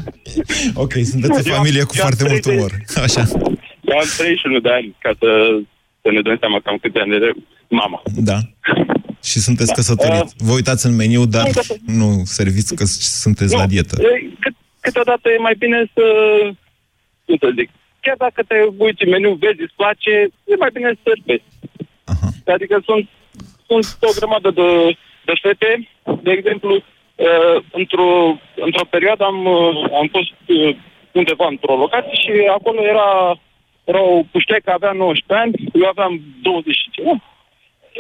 [0.84, 2.72] ok, sunteți o familie cu eu am foarte mult 30 umor.
[3.08, 3.24] Așa.
[3.90, 5.30] Eu am 31 de ani ca să,
[6.02, 7.32] să ne dăm seama cam câte ani are
[7.82, 8.00] mama.
[8.32, 8.38] Da.
[9.30, 9.78] Și sunteți da.
[9.80, 10.30] căsătorit.
[10.48, 11.48] Vă uitați în meniu, dar
[12.00, 12.84] nu serviți că
[13.26, 13.96] sunteți la dietă.
[14.02, 16.06] E, cât, câteodată e mai bine să,
[17.32, 17.70] cum să zic,
[18.06, 20.14] chiar dacă te uiți în meniu, vezi, îți place,
[20.52, 21.48] e mai bine să sărbezi.
[22.56, 23.06] Adică sunt,
[23.68, 24.70] sunt o grămadă de,
[25.28, 25.72] de fete,
[26.26, 28.10] de exemplu, uh, într-o,
[28.56, 30.76] într-o perioadă am, uh, am fost uh,
[31.12, 33.40] undeva într-o locație și acolo era,
[33.84, 37.16] era o puștecă, avea 19 ani, eu aveam 20 și ceva.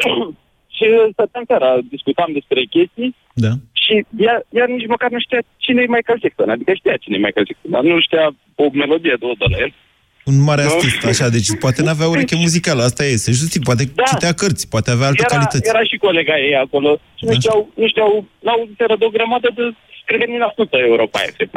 [0.76, 3.52] și stăteam seara, discutam despre chestii Da.
[3.92, 6.50] Și ea, ea nici măcar nu știa cine e Michael Jackson.
[6.50, 8.26] Adică știa cine e Michael Jackson, dar nu știa
[8.56, 9.74] o melodie, două de la el.
[10.26, 10.70] Un mare Nu?
[10.70, 14.04] artist, așa, deci poate n-avea ureche muzicală, asta e, se justii, poate da.
[14.04, 15.70] citea cărți, poate avea alte era, calități.
[15.70, 19.64] era și colega ei acolo și nu știau, nu știau, n-au de o grămadă de,
[20.06, 21.52] cred că nici n-ascultă Europa FM.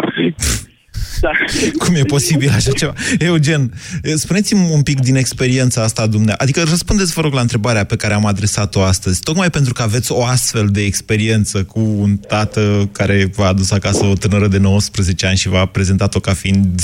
[1.20, 1.30] Da.
[1.78, 2.92] Cum e posibil așa ceva?
[3.18, 3.72] Eugen,
[4.14, 6.44] spuneți-mi un pic din experiența asta a dumneavoastră.
[6.44, 9.22] Adică răspundeți, vă rog, la întrebarea pe care am adresat-o astăzi.
[9.22, 14.04] Tocmai pentru că aveți o astfel de experiență cu un tată care v-a adus acasă
[14.04, 16.80] o tânără de 19 ani și v-a prezentat-o ca fiind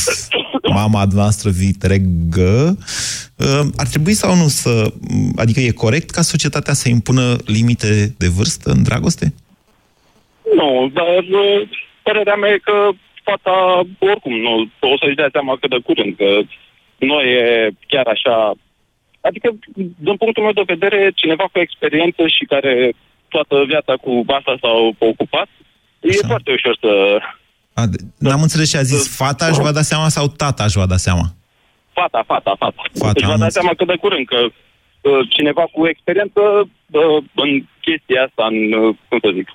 [0.73, 2.79] mama noastră vitregă,
[3.37, 4.93] uh, ar trebui sau nu să...
[5.37, 9.35] Adică e corect ca societatea să impună limite de vârstă în dragoste?
[10.55, 11.69] Nu, dar uh,
[12.03, 12.91] părerea mea e că
[13.31, 13.57] fata,
[13.99, 14.55] oricum, nu,
[14.93, 16.29] o să-și dea seama cât de curând, că
[17.09, 18.53] nu e chiar așa...
[19.21, 19.49] Adică,
[20.07, 22.93] din punctul meu de vedere, cineva cu experiență și care
[23.29, 25.49] toată viața cu asta s-a ocupat,
[26.01, 27.19] e foarte ușor să...
[27.75, 29.17] A, de- N-am înțeles ce a zis.
[29.17, 31.25] Fata își va da seama sau tata își va da seama?
[31.93, 32.83] Fata, fata, fata.
[32.95, 33.53] Fata, Deci am vă dați înțeles.
[33.53, 36.41] seama cât de curând că uh, cineva cu experiență
[36.91, 37.51] uh, în
[37.81, 39.49] chestia asta, în, uh, cum să zic,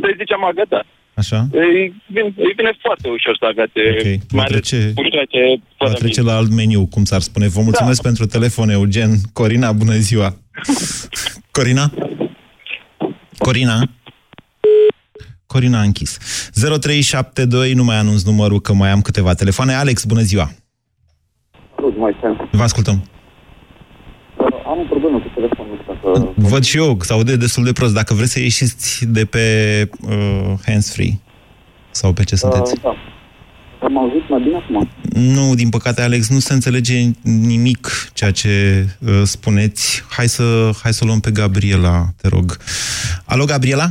[0.00, 0.86] să zicem agătat.
[1.14, 1.46] Așa?
[1.52, 4.02] Îi vine, îi vine foarte ușor să agate, Ok.
[4.04, 5.38] Va mai ales trece- puștoace
[5.78, 7.48] Va fără trece la alt meniu, cum s-ar spune.
[7.48, 8.08] Vă mulțumesc Da.
[8.08, 9.10] pentru telefon, Eugen.
[9.32, 10.36] Corina, bună ziua!
[11.50, 11.90] Corina?
[13.38, 13.82] Corina?
[15.46, 16.18] Corina a închis.
[16.54, 19.72] 0372, nu mai anunț numărul, că mai am câteva telefoane.
[19.74, 20.50] Alex, bună ziua!
[22.50, 23.04] Vă ascultăm.
[24.66, 25.93] Am o problemă cu telefonul ăsta.
[26.04, 26.28] Că...
[26.34, 27.94] Văd și eu, că se aude destul de prost.
[27.94, 29.44] Dacă vreți să ieșiți de pe
[30.08, 31.20] uh, hands-free
[31.90, 32.74] sau pe ce sunteți.
[32.74, 32.96] Uh, da.
[33.80, 34.88] Am auzit mai bine acum.
[35.12, 38.48] Nu, din păcate, Alex, nu se înțelege nimic ceea ce
[39.06, 40.04] uh, spuneți.
[40.10, 42.56] Hai să, hai să o luăm pe Gabriela, te rog.
[43.26, 43.86] Alo, Gabriela?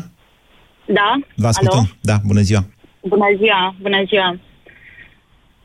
[0.85, 1.19] Da?
[1.35, 1.79] Vă ascultăm.
[1.79, 1.87] Alo?
[2.01, 2.65] Da, bună ziua.
[3.01, 4.39] Bună ziua, bună ziua.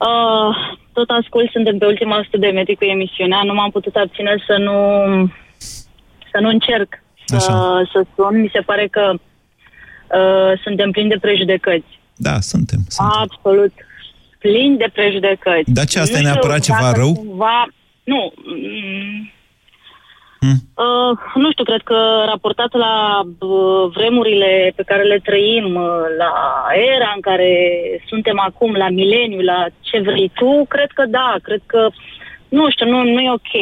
[0.08, 0.54] Uh,
[0.92, 4.56] tot ascult, suntem pe ultima 100 de metri cu emisiunea, nu m-am putut abține să
[4.66, 4.76] nu,
[6.32, 7.38] să nu încerc să,
[7.92, 8.40] să sun.
[8.40, 12.00] Mi se pare că uh, suntem plini de prejudecăți.
[12.16, 12.80] Da, suntem.
[12.96, 13.72] Absolut
[14.38, 15.70] plini de prejudecăți.
[15.72, 17.12] Dar ce, asta Nu e știu neapărat ceva dacă rău?
[17.12, 17.66] Cumva,
[18.04, 18.32] nu.
[18.44, 19.32] mm,
[20.40, 26.32] Uh, nu știu, cred că raportat la uh, vremurile pe care le trăim, uh, la
[26.94, 27.50] era în care
[28.06, 31.88] suntem acum, la mileniu, la ce vrei tu, cred că da, cred că,
[32.48, 33.54] nu știu, nu, nu e ok.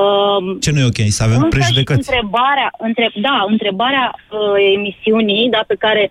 [0.00, 1.00] Uh, Ce nu e ok?
[1.18, 1.98] Să avem însă și prejudecăți.
[2.02, 6.02] Întrebarea, între, da, întrebarea uh, emisiunii, da, pe care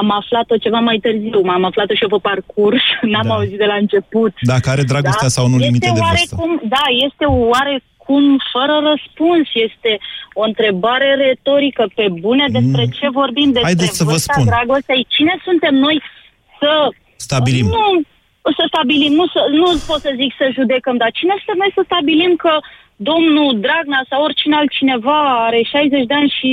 [0.00, 3.34] am aflat-o ceva mai târziu, m-am aflat-o și eu pe parcurs, n-am Da.
[3.34, 4.32] auzit de la început.
[4.52, 6.34] Dacă are dragostea sau nu limite este de vârstă.
[6.36, 8.24] oarecum, Da, este oarecum
[8.54, 9.46] fără răspuns.
[9.68, 9.92] Este
[10.40, 13.70] o întrebare retorică pe bune despre ce vorbim, despre Mm.
[13.76, 14.46] Haideți să vă vârsta spun.
[14.52, 15.02] dragostei.
[15.16, 15.96] Cine suntem noi
[16.60, 16.70] să...
[17.26, 17.66] Stabilim.
[17.78, 17.86] Nu,
[18.58, 21.82] să stabilim, nu, să, nu pot să zic să judecăm, dar cine suntem noi să
[21.90, 22.52] stabilim că
[23.10, 26.52] domnul Dragnea sau oricine altcineva are 60 de ani și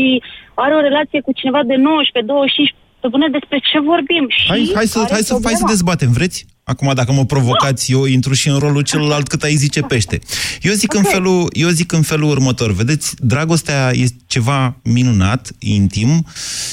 [0.64, 4.26] are o relație cu cineva de 19, 25, pe bune despre ce vorbim?
[4.38, 5.74] Și Hai, hai, să, care hai, e să, hai să problema?
[5.74, 6.39] dezbatem, vreți?
[6.72, 10.20] Acum, dacă mă provocați, eu intru și în rolul celălalt cât ai zice pește.
[10.62, 12.70] Eu zic, în felul, eu zic în felul următor.
[12.74, 16.26] Vedeți, dragostea este ceva minunat, intim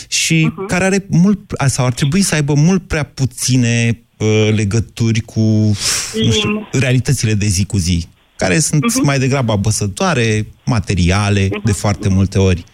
[0.08, 0.66] și Mhm.
[0.66, 5.40] care are mult, sau ar trebui să aibă mult prea puține uh, legături cu
[6.24, 6.68] nu știu, Lim.
[6.72, 8.06] realitățile de zi cu zi.
[8.36, 9.04] Care sunt uh-huh.
[9.04, 11.62] mai degrabă apăsătoare, materiale, uh-huh.
[11.64, 12.64] de foarte multe ori.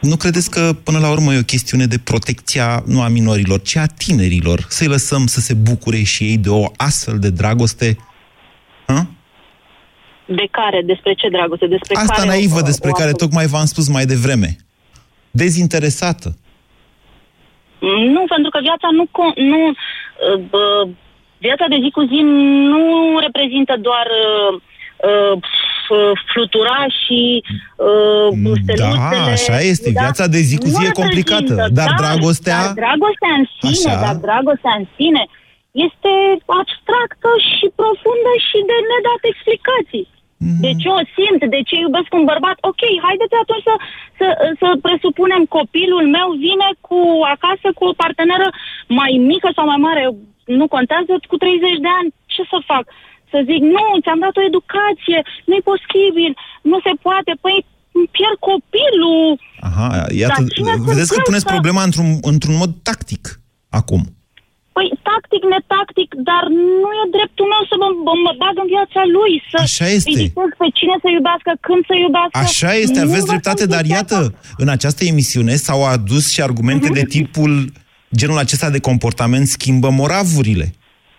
[0.00, 3.76] Nu credeți că, până la urmă, e o chestiune de protecția, nu a minorilor, ci
[3.76, 4.66] a tinerilor?
[4.68, 7.96] Să-i lăsăm să se bucure și ei de o astfel de dragoste?
[8.86, 9.06] Ha?
[10.26, 10.82] De care?
[10.84, 11.66] Despre ce dragoste?
[11.66, 13.22] Despre Asta care naivă o- despre o care ascult?
[13.22, 14.56] tocmai v-am spus mai devreme.
[15.30, 16.36] Dezinteresată.
[18.14, 19.04] Nu, pentru că viața nu...
[19.16, 20.88] con- nu uh, bă,
[21.38, 22.20] viața de zi cu zi
[22.72, 22.82] nu
[23.26, 24.60] reprezintă doar uh,
[25.08, 25.34] uh,
[25.84, 27.36] f- fluturașii,
[27.88, 28.28] uh,
[28.62, 28.98] steluțele...
[29.16, 29.88] Da, așa este.
[30.02, 33.92] Viața de zi cu zi Nu e complicată, reprezintă, dar dragostea- Dar dragostea în sine,
[33.92, 34.02] Așa.
[34.06, 35.22] dar dragostea în sine
[35.86, 36.12] este
[36.60, 40.06] abstractă și profundă și de nedat explicații.
[40.48, 40.60] Mhm.
[40.64, 41.40] De ce o simt?
[41.54, 42.56] De ce iubesc un bărbat?
[42.70, 43.74] Ok, haideți atunci să,
[44.18, 44.26] să,
[44.60, 46.98] să presupunem copilul meu vine cu
[47.34, 48.48] acasă cu o parteneră
[49.00, 50.04] mai mică sau mai mare,
[50.60, 52.10] nu contează, cu 30 de ani.
[52.34, 52.84] Ce să fac?
[53.32, 55.18] Să zic, nu, ți-am dat o educație,
[55.48, 56.32] nu e posibil,
[56.70, 57.56] nu se poate, păi
[57.98, 59.24] îmi pierd copilul.
[59.68, 59.88] Aha,
[60.22, 61.28] iată, Dar cine se vedeți că întâmplă?
[61.28, 63.22] puneți problema într-un, într-un mod tactic
[63.80, 64.02] acum.
[64.76, 66.44] Păi tactic, netactic, dar
[66.82, 70.10] nu e dreptul meu să mă, mă, mă bag în viața lui, să Așa este.
[70.10, 72.36] îi dictez pe cine să iubească, când să iubească.
[72.46, 74.18] Așa este, Nu aveți vă dreptate, faceți dar iată,
[74.62, 76.96] în această emisiune s-au adus și argumente Mhm.
[76.98, 77.52] de tipul
[78.20, 80.66] genul acesta de comportament schimbă moravurile.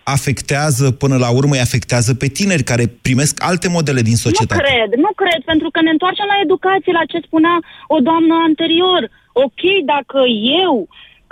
[0.04, 4.62] Afectează, până la urmă, îi afectează pe tineri care primesc alte modele din Nu societate.
[4.62, 7.56] cred, nu cred, pentru că ne întoarcem la educație, la ce spunea
[7.96, 9.00] o doamnă anterior.
[9.46, 10.18] Ok, dacă
[10.66, 10.74] eu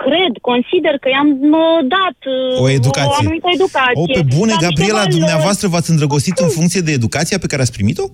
[0.05, 1.29] cred, consider că i-am
[1.63, 3.15] uh, dat uh, O educație.
[3.17, 4.01] o anumită educație.
[4.03, 7.49] O, pe bune, dar Gabriela, niște valori- dumneavoastră v-ați îndrăgostit în funcție de educația pe
[7.51, 8.05] care ați primit-o?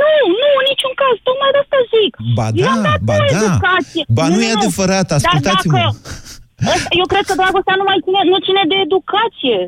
[0.00, 2.12] Nu, nu, în niciun caz, tocmai de asta zic.
[2.38, 3.38] Ba I-am da, dat ba o da.
[3.48, 4.02] educație.
[4.18, 5.76] Ba nu e adevărat, Dar ascultați-mă.
[5.76, 6.10] dacă- Ăsta-
[7.00, 9.58] Eu cred că dragostea nu mai ține, nu ține de educație.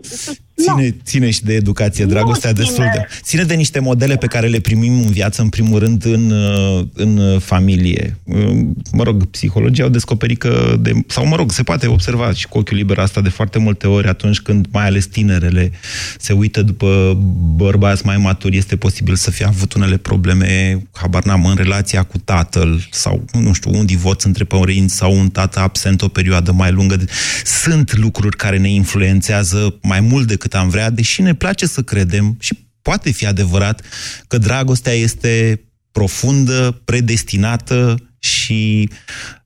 [0.60, 2.64] Ține, ține și de educație, dragostea ține.
[2.64, 3.06] destul de...
[3.22, 6.84] Ține de niște modele pe care le primim în viață, în primul rând, în, uh,
[6.94, 8.18] în uh, familie.
[8.24, 8.60] Uh,
[8.92, 10.76] Mă rog, psihologii au descoperit că...
[10.80, 13.86] De, sau, mă rog, se poate observa și cu ochiul liber asta de foarte multe
[13.86, 15.72] ori atunci când, mai ales tinerele,
[16.18, 17.18] se uită după
[17.56, 22.18] bărbați mai maturi, este posibil să fie avut unele probleme, habar n-am, în relația cu
[22.18, 26.72] tatăl sau, nu știu, un divorț între părinți sau un tată absent o perioadă mai
[26.72, 26.96] lungă.
[27.44, 32.36] Sunt lucruri care ne influențează mai mult decât am vrea, deși ne place să credem
[32.40, 33.82] și poate fi adevărat
[34.28, 35.60] că dragostea este
[35.92, 38.90] profundă, predestinată și,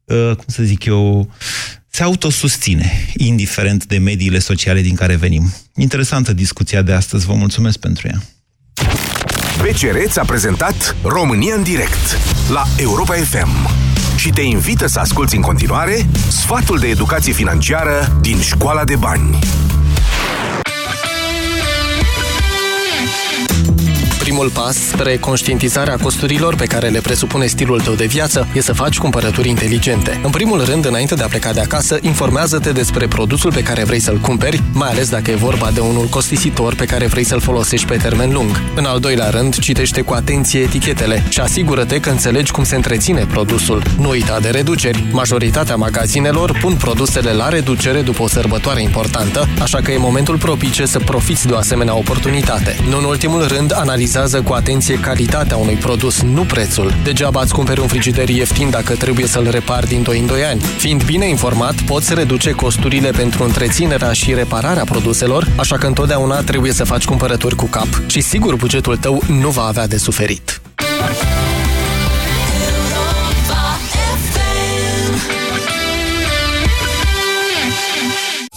[0.04, 1.30] uh, cum să zic eu,
[1.90, 5.52] se autosusține, indiferent de mediile sociale din care venim.
[5.74, 8.22] Interesantă discuția de astăzi, vă mulțumesc pentru ea.
[9.58, 12.18] BCR ți-a prezentat România în direct
[12.50, 13.68] la Europa FM
[14.16, 19.38] și te invită să asculti în continuare sfatul de educație financiară din Școala de Bani.
[24.38, 28.72] Primul pas spre conștientizarea costurilor pe care le presupune stilul tău de viață e să
[28.72, 30.20] faci cumpărături inteligente.
[30.24, 34.00] În primul rând, înainte de a pleca de acasă, informează-te despre produsul pe care vrei
[34.00, 37.86] să-l cumperi, mai ales dacă e vorba de unul costisitor pe care vrei să-l folosești
[37.86, 38.62] pe termen lung.
[38.74, 43.26] În al doilea rând, citește cu atenție etichetele și asigură-te că înțelegi cum se întreține
[43.26, 43.82] produsul.
[43.98, 45.04] Nu uita de reduceri.
[45.12, 50.86] Majoritatea magazinelor pun produsele la reducere după o sărbătoare importantă, așa că e momentul propice
[50.86, 52.76] să profiți de o asemenea oportunitate.
[52.88, 56.94] Nu în ultimul rând, analizează cu atenție calitatea unui produs, nu prețul.
[57.04, 60.60] Degeaba îți cumperi un frigider ieftin dacă trebuie să-l repari din 2 în 2 ani.
[60.60, 66.72] Fiind bine informat, poți reduce costurile pentru întreținerea și repararea produselor, așa că întotdeauna trebuie
[66.72, 70.60] să faci cumpărături cu cap și sigur bugetul tău nu va avea de suferit.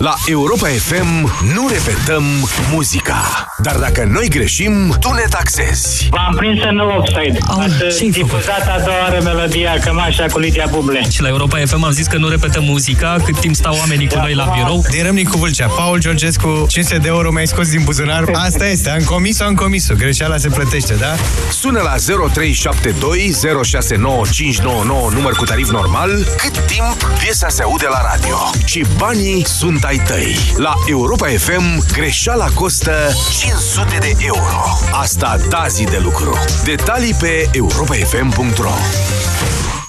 [0.02, 2.24] La Europa FM nu repetăm
[2.72, 3.48] muzica.
[3.58, 6.08] Dar dacă noi greșim, tu ne taxezi.
[6.10, 7.38] V-am prins în offside.
[7.60, 11.02] Ați difuzat a doua oară melodia Cămașa cu Lidia Buble.
[11.10, 14.18] Și la Europa FM am zis că nu repetăm muzica cât timp stau oamenii cu
[14.18, 14.84] noi la birou.
[14.90, 18.24] Din Râmnicu Vâlcea, Paul Georgescu, 500 de euro mi-ai scos din buzunar.
[18.34, 19.94] Asta este, am comis-o, am comis-o.
[19.94, 21.16] Greșeala se plătește, da?
[21.52, 21.96] Sună la
[22.32, 23.34] 0372
[23.64, 28.38] 069599 număr cu tarif normal, cât timp piesa se aude la radio.
[28.66, 30.36] Și banii sunt ai tăi.
[30.58, 32.92] La Europa FM, greșeala costă
[33.40, 34.78] 500 de euro.
[34.92, 36.38] Asta da zi de lucru.
[36.64, 38.74] Detalii pe europafm.ro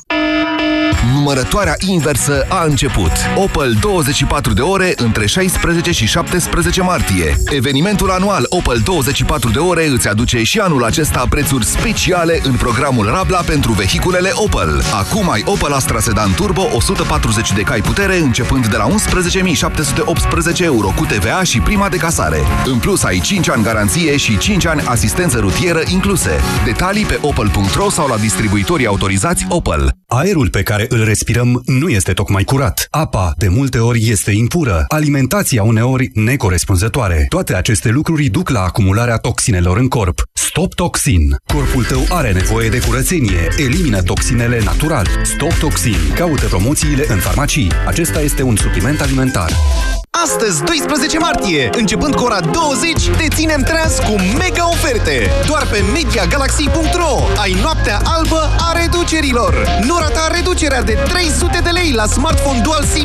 [0.08, 0.41] Nu
[1.12, 3.10] Numărătoarea inversă a început.
[3.36, 7.36] Opel 24 de ore între 16 și 17 martie.
[7.46, 13.06] Evenimentul anual Opel 24 de ore îți aduce și anul acesta prețuri speciale în programul
[13.06, 14.82] Rabla pentru vehiculele Opel.
[14.94, 18.94] Acum ai Opel Astra Sedan Turbo 140 de cai putere începând de la 11.718
[20.58, 22.40] euro cu TVA și prima de casare.
[22.64, 26.40] În plus ai 5 ani garanție și 5 ani asistență rutieră incluse.
[26.64, 30.01] Detalii pe opel.ro sau la distribuitorii autorizați Opel.
[30.14, 32.86] Aerul pe care îl respirăm nu este tocmai curat.
[32.90, 34.84] Apa, de multe ori, este impură.
[34.88, 37.26] Alimentația uneori necorespunzătoare.
[37.28, 40.22] Toate aceste lucruri duc la acumularea toxinelor în corp.
[40.54, 41.36] Stop Toxin.
[41.54, 43.48] Corpul tău are nevoie de curățenie.
[43.56, 45.06] Elimină toxinele natural.
[45.22, 46.12] Stop Toxin.
[46.14, 47.72] Caută promoțiile în farmacii.
[47.86, 49.50] Acesta este un supliment alimentar.
[50.24, 55.30] Astăzi, 12 martie, începând cu ora 20, te ținem treaz cu mega oferte.
[55.46, 59.66] Doar pe MediaGalaxy.ro ai noaptea albă a reducerilor.
[59.86, 63.00] Nu rata reducerea de 300 de lei la smartphone dual SIM